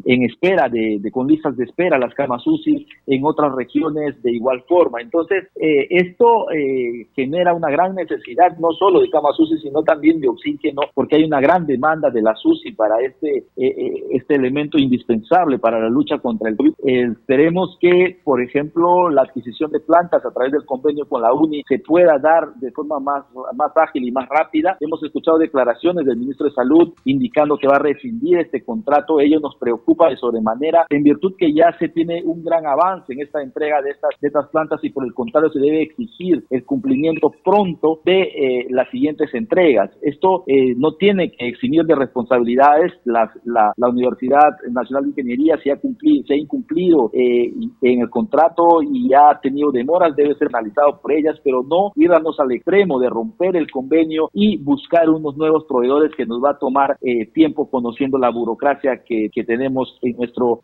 en, 0.05 0.23
espera 0.23 0.69
de, 0.69 1.01
con 1.11 1.27
listas 1.27 1.57
de 1.57 1.65
espera 1.65 1.99
las 1.99 2.15
camas 2.15 2.47
UCI, 2.47 2.87
en 3.09 3.25
otras 3.25 3.53
regiones 3.57 4.23
de 4.23 4.33
igual 4.33 4.63
forma, 4.69 5.01
entonces 5.01 5.49
es 5.57 6.20
esto 6.21 6.51
eh, 6.51 7.09
genera 7.17 7.55
una 7.55 7.71
gran 7.71 7.95
necesidad 7.95 8.57
no 8.59 8.73
solo 8.73 9.01
de 9.01 9.09
camas 9.09 9.39
UCI, 9.41 9.59
sino 9.59 9.83
también 9.83 10.21
de 10.21 10.29
oxígeno, 10.29 10.83
porque 10.95 11.17
hay 11.17 11.25
una 11.25 11.41
gran 11.41 11.67
demanda 11.67 12.11
de 12.11 12.21
la 12.21 12.35
UCI 12.45 12.73
para 12.73 13.01
este, 13.01 13.39
eh, 13.39 13.45
eh, 13.57 14.05
este 14.11 14.35
elemento 14.35 14.77
indispensable 14.77 15.59
para 15.59 15.81
la 15.81 15.89
lucha 15.89 16.19
contra 16.19 16.51
el 16.51 16.57
COVID. 16.59 16.75
esperemos 16.85 17.79
que, 17.81 18.19
por 18.23 18.43
ejemplo, 18.43 19.09
la 19.09 19.23
adquisición 19.23 19.71
de 19.71 19.81
plantas 19.81 20.25
a 20.25 20.31
través 20.31 20.53
del 20.53 20.67
convenio 20.67 21.07
con 21.09 21.23
la 21.23 21.33
UNI 21.33 21.63
se 21.67 21.79
pueda 21.79 22.19
dar 22.19 22.55
de 22.57 22.71
forma 22.73 23.01
más, 23.01 23.25
más 23.57 23.73
ágil 23.77 24.07
y 24.07 24.13
más 24.13 24.29
rápida. 24.29 24.77
Hemos 24.81 25.03
escuchado 25.03 25.39
declaraciones 25.39 26.05
del 26.05 26.19
ministro 26.19 26.47
de 26.47 26.53
Salud 26.53 26.93
indicando 27.07 27.57
que 27.57 27.67
va 27.67 27.77
a 27.77 27.79
rescindir 27.79 28.39
este 28.39 28.63
contrato. 28.63 29.21
Ello 29.21 29.41
nos 29.41 29.57
preocupa 29.57 30.11
de 30.11 30.17
sobremanera, 30.17 30.85
en 30.91 31.03
virtud 31.03 31.35
que 31.39 31.53
ya 31.55 31.75
se 31.79 31.89
tiene 31.89 32.23
un 32.25 32.45
gran 32.45 32.67
avance 32.67 33.13
en 33.13 33.23
esta 33.23 33.43
entrega 33.43 33.81
de 33.81 33.91
estas, 33.91 34.11
de 34.21 34.29
estas 34.29 34.49
plantas 34.49 34.81
y 34.83 34.91
por 34.91 35.07
el 35.07 35.15
contrario 35.15 35.51
se 35.51 35.59
debe 35.59 35.83
exigir 35.83 36.10
el 36.51 36.65
cumplimiento 36.65 37.33
pronto 37.45 38.01
de 38.05 38.23
eh, 38.23 38.67
las 38.71 38.89
siguientes 38.91 39.33
entregas. 39.35 39.91
Esto 40.03 40.45
eh, 40.47 40.75
no 40.77 40.95
tiene 40.95 41.31
que 41.33 41.49
eximir 41.49 41.85
de 41.85 41.95
responsabilidades. 41.95 42.93
La, 43.05 43.31
la, 43.45 43.89
Universidad 43.91 44.51
Nacional 44.71 45.05
de 45.05 45.11
Ingeniería 45.11 45.59
se 45.63 45.73
ha, 45.73 45.77
cumplido, 45.77 46.25
se 46.27 46.35
ha 46.35 46.37
incumplido 46.37 47.11
eh, 47.13 47.53
en 47.83 48.01
el 48.01 48.09
contrato 48.09 48.83
y 48.83 49.13
ha 49.15 49.41
tenido 49.41 49.73
demoras, 49.73 50.15
debe 50.15 50.35
ser 50.37 50.49
analizado 50.49 51.01
por 51.01 51.13
ellas, 51.13 51.37
pero 51.43 51.63
no 51.63 51.93
irnos 51.97 52.39
al 52.39 52.53
extremo 52.53 53.01
de 53.01 53.09
romper 53.09 53.57
el 53.57 53.71
convenio 53.71 54.31
y 54.33 54.59
buscar 54.59 55.09
unos 55.11 55.37
nuevos 55.37 55.65
proveedores 55.69 56.15
que 56.15 56.27
nos 56.27 56.43
va 56.43 56.51
a 56.51 56.59
tomar 56.59 56.99
tiempo 57.35 57.69
conociendo 57.69 58.19
la 58.19 58.31
burocracia 58.31 59.03
que, 59.05 59.29
que 59.33 59.45
tenemos 59.45 59.99
en 60.03 60.17
nuestro 60.17 60.61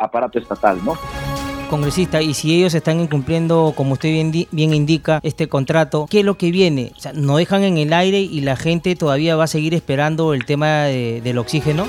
aparato 0.00 0.38
estatal, 0.38 0.78
¿no? 0.84 0.92
Congresista, 1.68 2.20
y 2.22 2.34
si 2.34 2.54
ellos 2.54 2.74
están 2.74 3.00
incumpliendo, 3.00 3.72
como 3.76 3.92
usted 3.92 4.08
bien, 4.10 4.74
indica, 4.74 5.20
este 5.22 5.48
contrato, 5.48 6.06
¿qué 6.10 6.20
es 6.20 6.24
lo 6.24 6.36
que 6.36 6.50
viene? 6.50 6.92
¿no 7.14 7.36
dejan 7.36 7.62
en 7.62 7.78
el 7.78 7.92
aire 7.92 8.20
y 8.20 8.40
la 8.40 8.56
gente 8.56 8.96
todavía 8.96 9.36
va 9.36 9.44
a 9.44 9.48
seguir 9.48 9.74
esperando 9.74 10.34
el 10.34 10.44
tema 10.44 10.84
del 10.84 11.38
oxígeno? 11.38 11.86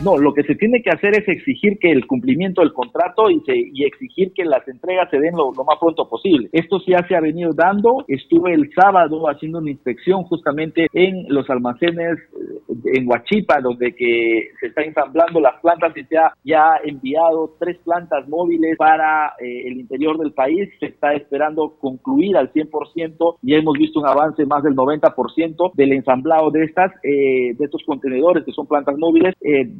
No, 0.00 0.16
lo 0.16 0.32
que 0.32 0.44
se 0.44 0.54
tiene 0.54 0.80
que 0.80 0.90
hacer 0.90 1.18
es 1.18 1.26
exigir 1.26 1.76
que 1.80 1.90
el 1.90 2.06
cumplimiento 2.06 2.60
del 2.60 2.72
contrato 2.72 3.30
y, 3.30 3.40
se, 3.40 3.56
y 3.56 3.84
exigir 3.84 4.32
que 4.32 4.44
las 4.44 4.66
entregas 4.68 5.10
se 5.10 5.18
den 5.18 5.34
lo, 5.34 5.50
más 5.52 5.78
pronto 5.80 6.08
posible. 6.08 6.48
Esto 6.52 6.78
ya 6.86 7.04
se 7.08 7.16
ha 7.16 7.20
venido 7.20 7.50
dando. 7.52 8.04
Estuve 8.06 8.54
el 8.54 8.70
sábado 8.74 9.28
haciendo 9.28 9.58
una 9.58 9.72
inspección 9.72 10.22
justamente 10.24 10.86
en 10.92 11.26
los 11.28 11.50
almacenes 11.50 12.16
eh, 12.16 12.94
en 12.94 13.08
Huachipa, 13.08 13.60
donde 13.60 13.92
que 13.92 14.50
se 14.60 14.68
está 14.68 14.82
ensamblando 14.82 15.40
las 15.40 15.60
plantas 15.60 15.96
y 15.96 16.04
se 16.04 16.16
ha 16.16 16.32
ya 16.44 16.78
enviado 16.84 17.56
tres 17.58 17.78
plantas 17.78 18.28
móviles 18.28 18.76
para 18.78 19.34
eh, 19.40 19.66
el 19.66 19.80
interior 19.80 20.16
del 20.16 20.32
país. 20.32 20.68
Se 20.78 20.86
está 20.86 21.12
esperando 21.14 21.76
concluir 21.80 22.36
al 22.36 22.52
100% 22.52 23.38
y 23.42 23.54
hemos 23.54 23.76
visto 23.76 23.98
un 23.98 24.06
avance 24.06 24.46
más 24.46 24.62
del 24.62 24.76
90% 24.76 25.72
del 25.74 25.92
ensamblado 25.92 26.52
de 26.52 26.64
estas, 26.64 26.92
eh, 27.02 27.54
de 27.58 27.64
estos 27.64 27.82
contenedores 27.84 28.44
que 28.44 28.52
son 28.52 28.68
plantas 28.68 28.96
móviles 28.96 29.34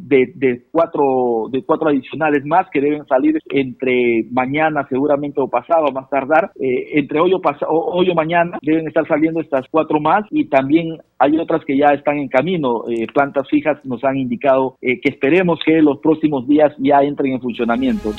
de, 0.08 0.62
cuatro, 0.70 1.48
de 1.50 1.62
cuatro 1.64 1.88
adicionales 1.88 2.44
más 2.44 2.66
que 2.72 2.80
deben 2.80 3.06
salir 3.06 3.38
entre 3.50 4.24
mañana 4.30 4.86
seguramente 4.88 5.40
o 5.40 5.48
pasado, 5.48 5.92
más 5.92 6.08
tardar. 6.08 6.50
Eh, 6.60 6.98
entre 6.98 7.20
hoy 7.20 7.32
o, 7.34 7.40
hoy 7.68 8.10
o 8.10 8.14
mañana 8.14 8.58
deben 8.62 8.88
estar 8.88 9.06
saliendo 9.06 9.40
estas 9.40 9.66
cuatro 9.70 10.00
más 10.00 10.24
y 10.30 10.46
también 10.46 10.98
hay 11.18 11.38
otras 11.38 11.64
que 11.64 11.76
ya 11.76 11.88
están 11.88 12.18
en 12.18 12.28
camino. 12.28 12.84
Eh, 12.88 13.06
plantas 13.12 13.48
fijas 13.48 13.78
nos 13.84 14.02
han 14.04 14.16
indicado 14.16 14.76
eh, 14.80 15.00
que 15.00 15.10
esperemos 15.10 15.58
que 15.64 15.82
los 15.82 15.98
próximos 15.98 16.46
días 16.46 16.72
ya 16.78 17.02
entren 17.02 17.32
en 17.32 17.40
funcionamiento. 17.40 18.10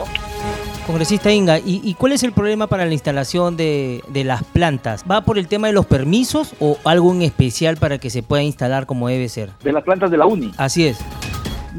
Congresista 0.85 1.31
Inga, 1.31 1.59
¿y, 1.63 1.93
cuál 1.93 2.13
es 2.13 2.23
el 2.23 2.31
problema 2.31 2.65
para 2.65 2.83
la 2.83 2.93
instalación 2.93 3.55
de, 3.55 4.01
de, 4.11 4.23
las 4.23 4.43
plantas? 4.43 5.05
¿Va 5.09 5.21
por 5.21 5.37
el 5.37 5.47
tema 5.47 5.67
de 5.67 5.73
los 5.73 5.85
permisos 5.85 6.55
o 6.59 6.77
algo 6.83 7.13
en 7.13 7.21
especial 7.21 7.77
para 7.77 7.99
que 7.99 8.09
se 8.09 8.23
pueda 8.23 8.41
instalar 8.41 8.87
como 8.87 9.07
debe 9.07 9.29
ser? 9.29 9.51
De 9.63 9.71
las 9.71 9.83
plantas 9.83 10.09
de 10.09 10.17
la 10.17 10.25
UNI. 10.25 10.51
Así 10.57 10.87
es. 10.87 10.97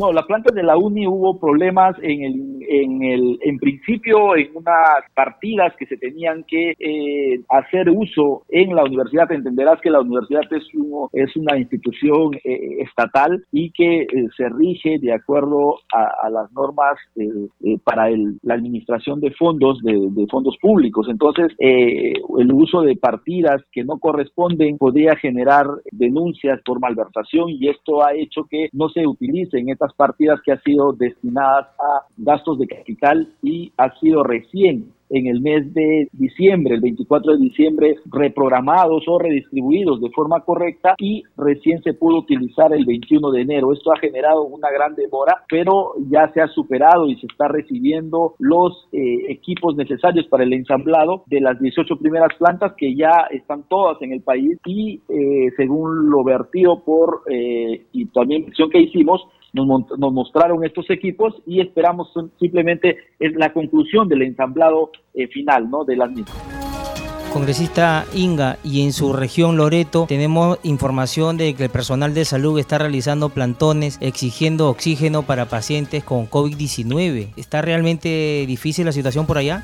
No, 0.01 0.15
la 0.15 0.23
planta 0.23 0.51
de 0.55 0.63
la 0.63 0.79
UNI 0.79 1.07
hubo 1.07 1.39
problemas 1.39 1.95
en 2.01 2.23
el 2.23 2.60
en 2.71 3.03
el 3.03 3.39
en 3.43 3.59
principio 3.59 4.37
en 4.37 4.51
unas 4.55 5.03
partidas 5.13 5.75
que 5.77 5.87
se 5.87 5.97
tenían 5.97 6.45
que 6.45 6.75
eh, 6.79 7.41
hacer 7.49 7.91
uso 7.91 8.45
en 8.49 8.75
la 8.77 8.85
universidad 8.85 9.33
entenderás 9.33 9.81
que 9.81 9.91
la 9.91 10.01
universidad 10.01 10.43
es 10.53 10.65
es 11.13 11.37
una 11.37 11.59
institución 11.59 12.35
eh, 12.45 12.83
estatal 12.83 13.45
y 13.51 13.73
que 13.73 14.07
se 14.37 14.49
rige 14.49 14.99
de 15.01 15.13
acuerdo 15.13 15.81
a, 15.93 16.31
las 16.31 16.53
normas 16.53 16.97
para 17.83 18.09
la 18.43 18.55
administración 18.55 19.21
de 19.21 19.33
fondos 19.33 19.81
de, 19.83 19.93
de 20.11 20.27
fondos 20.29 20.57
públicos. 20.61 21.09
Entonces 21.09 21.53
el 21.59 22.53
uso 22.53 22.83
de 22.83 22.95
partidas 22.97 23.63
que 23.73 23.83
no 23.83 23.99
corresponden 23.99 24.79
podría 24.79 25.17
generar 25.17 25.67
denuncias 25.91 26.61
por 26.65 26.79
malversación 26.79 27.51
y 27.51 27.69
esto 27.69 28.05
ha 28.05 28.15
hecho 28.15 28.45
que 28.49 28.69
no 28.73 28.89
se 28.91 29.07
utilicen 29.07 29.71
estas 29.71 29.93
partidas 29.95 30.41
que 30.45 30.53
han 30.53 30.63
sido 30.63 30.93
destinadas 30.93 31.67
a 31.79 32.07
gastos 32.17 32.60
de 32.61 32.69
capital 32.69 33.29
y 33.43 33.73
ha 33.77 33.99
sido 33.99 34.23
recién 34.23 34.93
en 35.11 35.27
el 35.27 35.41
mes 35.41 35.73
de 35.75 36.09
diciembre, 36.13 36.77
el 36.77 36.81
24 36.81 37.33
de 37.33 37.39
diciembre, 37.39 37.97
reprogramados 38.07 39.03
o 39.09 39.19
redistribuidos 39.19 40.01
de 40.01 40.11
forma 40.11 40.41
correcta 40.41 40.95
y 40.99 41.25
recién 41.37 41.83
se 41.83 41.95
pudo 41.95 42.19
utilizar 42.19 42.73
el 42.73 42.87
21 42.87 43.31
de 43.33 43.43
enero. 43.43 43.73
Esto 43.73 43.93
ha 43.93 43.99
generado 43.99 44.45
una 44.45 44.71
gran 44.71 44.95
demora, 44.95 45.45
pero 45.49 45.95
ya 46.09 46.33
se 46.33 46.41
ha 46.41 46.47
superado 46.49 47.09
y 47.09 47.17
se 47.17 47.27
está 47.27 47.49
recibiendo 47.49 48.35
los 48.39 48.89
eh, 48.93 49.31
equipos 49.31 49.77
necesarios 49.77 50.27
para 50.29 50.45
el 50.45 50.53
ensamblado 50.53 51.25
de 51.27 51.41
las 51.41 51.61
18 51.61 51.97
primeras 51.97 52.33
plantas 52.39 52.75
que 52.77 52.95
ya 52.95 53.27
están 53.31 53.65
todas 53.69 54.01
en 54.03 54.13
el 54.13 54.23
país 54.23 54.59
y 54.65 55.01
eh, 55.09 55.51
según 55.57 56.09
lo 56.09 56.23
vertido 56.23 56.85
por 56.85 57.23
eh, 57.29 57.85
y 57.93 58.07
también 58.07 58.47
que 58.71 58.81
hicimos, 58.81 59.27
nos, 59.53 60.13
mostraron 60.13 60.65
estos 60.65 60.89
equipos 60.91 61.35
y 61.47 61.61
esperamos 61.61 62.13
simplemente 62.39 62.97
la 63.19 63.53
conclusión 63.53 64.09
del 64.09 64.23
ensamblado 64.23 64.91
eh, 65.15 65.27
final 65.29 65.71
¿no? 65.71 65.85
de 65.85 65.97
las 65.97 66.11
mismas. 66.11 66.71
Congresista 67.33 68.07
Inga, 68.13 68.57
y 68.65 68.83
en 68.83 68.93
su 68.93 69.13
región 69.13 69.57
Loreto 69.57 70.07
tenemos 70.09 70.59
información 70.65 71.37
de 71.37 71.55
que 71.55 71.65
el 71.65 71.71
personal 71.71 72.13
de 72.13 72.25
salud 72.25 72.59
está 72.59 72.79
realizando 72.79 73.29
plantones 73.29 73.99
exigiendo 74.01 74.69
oxígeno 74.69 75.23
para 75.23 75.47
pacientes 75.47 76.03
con 76.03 76.27
COVID-19. 76.27 77.29
¿Está 77.37 77.63
realmente 77.63 78.45
difícil 78.49 78.85
la 78.85 78.93
situación 78.93 79.27
por 79.27 79.39
allá? 79.39 79.63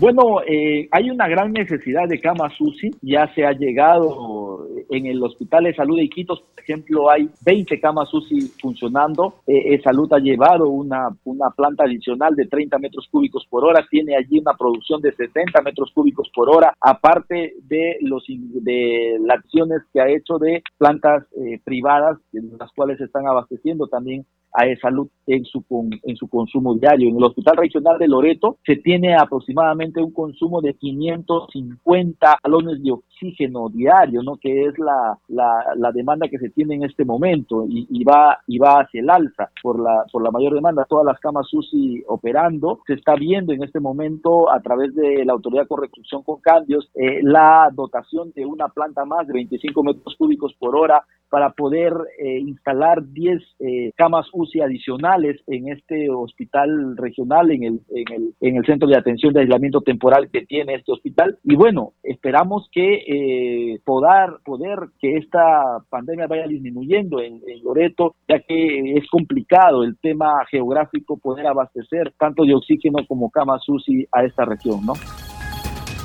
Bueno, 0.00 0.40
eh, 0.46 0.88
hay 0.90 1.10
una 1.10 1.28
gran 1.28 1.52
necesidad 1.52 2.08
de 2.08 2.20
camas 2.20 2.52
UCI, 2.60 2.90
ya 3.02 3.32
se 3.34 3.44
ha 3.44 3.52
llegado 3.52 4.47
en 4.90 5.06
el 5.06 5.22
Hospital 5.22 5.64
de 5.64 5.74
Salud 5.74 5.96
de 5.96 6.04
Iquitos, 6.04 6.40
por 6.40 6.62
ejemplo, 6.62 7.10
hay 7.10 7.28
20 7.44 7.80
camas 7.80 8.12
UCI 8.12 8.52
funcionando, 8.60 9.34
eh, 9.46 9.74
eh, 9.74 9.80
Salud 9.82 10.12
ha 10.12 10.18
llevado 10.18 10.68
una, 10.68 11.08
una 11.24 11.50
planta 11.50 11.84
adicional 11.84 12.34
de 12.34 12.46
30 12.46 12.78
metros 12.78 13.08
cúbicos 13.10 13.46
por 13.48 13.64
hora, 13.64 13.86
tiene 13.90 14.16
allí 14.16 14.38
una 14.38 14.54
producción 14.54 15.00
de 15.00 15.12
60 15.12 15.60
metros 15.62 15.90
cúbicos 15.94 16.30
por 16.34 16.48
hora, 16.48 16.74
aparte 16.80 17.54
de, 17.62 17.96
los, 18.02 18.24
de 18.28 19.18
las 19.20 19.38
acciones 19.38 19.82
que 19.92 20.00
ha 20.00 20.08
hecho 20.08 20.38
de 20.38 20.62
plantas 20.76 21.24
privadas, 21.64 22.18
en 22.32 22.56
las 22.58 22.70
cuales 22.72 23.00
están 23.00 23.26
abasteciendo 23.26 23.86
también 23.86 24.26
a 24.52 24.64
salud 24.80 25.08
en 25.26 25.44
su, 25.44 25.64
en 26.02 26.16
su 26.16 26.28
consumo 26.28 26.74
diario. 26.74 27.08
En 27.08 27.16
el 27.16 27.24
Hospital 27.24 27.56
Regional 27.56 27.98
de 27.98 28.08
Loreto 28.08 28.58
se 28.64 28.76
tiene 28.76 29.14
aproximadamente 29.14 30.02
un 30.02 30.12
consumo 30.12 30.60
de 30.60 30.74
550 30.74 32.38
galones 32.42 32.82
de 32.82 32.92
oxígeno 33.18 33.68
diario, 33.68 34.22
¿no? 34.22 34.36
que 34.36 34.66
es 34.66 34.78
la, 34.78 35.18
la, 35.28 35.92
demanda 35.92 36.28
que 36.28 36.38
se 36.38 36.50
tiene 36.50 36.76
en 36.76 36.84
este 36.84 37.04
momento 37.04 37.64
y, 37.68 37.86
y, 37.90 38.04
va, 38.04 38.38
y 38.46 38.58
va 38.58 38.80
hacia 38.80 39.00
el 39.00 39.10
alza 39.10 39.50
por 39.62 39.80
la, 39.80 40.04
por 40.12 40.22
la 40.22 40.30
mayor 40.30 40.54
demanda. 40.54 40.86
Todas 40.88 41.04
las 41.04 41.18
camas 41.18 41.52
UCI 41.52 42.04
operando. 42.06 42.80
Se 42.86 42.94
está 42.94 43.14
viendo 43.14 43.52
en 43.52 43.62
este 43.62 43.80
momento 43.80 44.50
a 44.50 44.60
través 44.60 44.94
de 44.94 45.24
la 45.24 45.32
Autoridad 45.32 45.66
con 45.66 45.80
Reconstrucción 45.80 46.22
con 46.22 46.40
Cambios 46.40 46.88
eh, 46.94 47.20
la 47.22 47.70
dotación 47.72 48.32
de 48.34 48.46
una 48.46 48.68
planta 48.68 49.04
más 49.04 49.26
de 49.26 49.32
25 49.32 49.82
metros 49.82 50.14
cúbicos 50.16 50.54
por 50.58 50.76
hora 50.76 51.04
para 51.30 51.50
poder 51.50 51.92
eh, 52.18 52.38
instalar 52.40 53.04
10 53.06 53.42
eh, 53.60 53.92
camas 53.96 54.26
UCI 54.32 54.60
adicionales 54.60 55.40
en 55.46 55.68
este 55.68 56.08
hospital 56.10 56.96
regional, 56.96 57.50
en 57.50 57.64
el, 57.64 57.80
en, 57.90 58.12
el, 58.12 58.34
en 58.40 58.56
el 58.56 58.64
centro 58.64 58.88
de 58.88 58.96
atención 58.96 59.32
de 59.32 59.40
aislamiento 59.40 59.80
temporal 59.80 60.30
que 60.30 60.46
tiene 60.46 60.74
este 60.74 60.92
hospital. 60.92 61.38
Y 61.44 61.56
bueno, 61.56 61.92
esperamos 62.02 62.68
que 62.72 63.02
eh, 63.06 63.80
poder, 63.84 64.38
poder 64.44 64.78
que 65.00 65.16
esta 65.16 65.78
pandemia 65.90 66.26
vaya 66.26 66.46
disminuyendo 66.46 67.20
en, 67.20 67.40
en 67.46 67.62
Loreto, 67.62 68.14
ya 68.28 68.40
que 68.40 68.94
es 68.96 69.06
complicado 69.10 69.84
el 69.84 69.98
tema 69.98 70.44
geográfico 70.50 71.18
poder 71.18 71.46
abastecer 71.46 72.12
tanto 72.18 72.44
de 72.44 72.54
oxígeno 72.54 72.98
como 73.06 73.30
camas 73.30 73.68
UCI 73.68 74.06
a 74.12 74.24
esta 74.24 74.44
región, 74.44 74.84
¿no? 74.86 74.94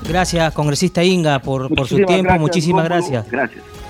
Gracias, 0.07 0.53
congresista 0.53 1.03
Inga, 1.03 1.39
por, 1.39 1.73
por 1.73 1.87
su 1.87 1.97
tiempo. 2.03 2.33
Muchísimas 2.37 2.85
gracias. 2.85 3.29
Gracias. 3.31 3.82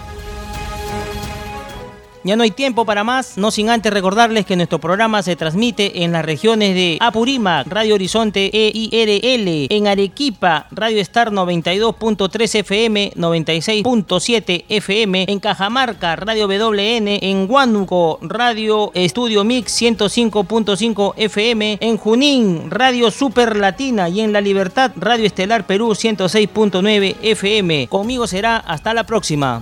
Ya 2.25 2.37
no 2.37 2.43
hay 2.43 2.51
tiempo 2.51 2.85
para 2.85 3.03
más, 3.03 3.37
no 3.37 3.51
sin 3.51 3.69
antes 3.69 3.91
recordarles 3.91 4.45
que 4.45 4.55
nuestro 4.55 4.79
programa 4.79 5.21
se 5.23 5.35
transmite 5.35 6.03
en 6.03 6.13
las 6.13 6.23
regiones 6.23 6.73
de 6.73 6.97
Apurímac, 7.01 7.67
Radio 7.67 7.95
Horizonte 7.95 8.49
EIRL, 8.53 9.67
en 9.69 9.87
Arequipa, 9.87 10.67
Radio 10.71 11.01
Star 11.01 11.31
92.3 11.31 12.59
FM, 12.59 13.11
96.7 13.17 14.63
FM, 14.69 15.25
en 15.27 15.39
Cajamarca, 15.41 16.15
Radio 16.15 16.47
WN, 16.47 17.19
en 17.21 17.51
Huánuco, 17.51 18.19
Radio 18.21 18.91
Estudio 18.93 19.43
Mix 19.43 19.81
105.5 19.81 21.15
FM, 21.17 21.77
en 21.81 21.97
Junín, 21.97 22.71
Radio 22.71 23.11
Super 23.11 23.57
Latina 23.57 24.07
y 24.07 24.21
en 24.21 24.31
La 24.31 24.39
Libertad, 24.39 24.91
Radio 24.95 25.25
Estelar 25.25 25.67
Perú 25.67 25.89
106.9 25.89 27.17
FM. 27.21 27.87
Conmigo 27.89 28.27
será 28.27 28.57
hasta 28.57 28.93
la 28.93 29.03
próxima. 29.03 29.61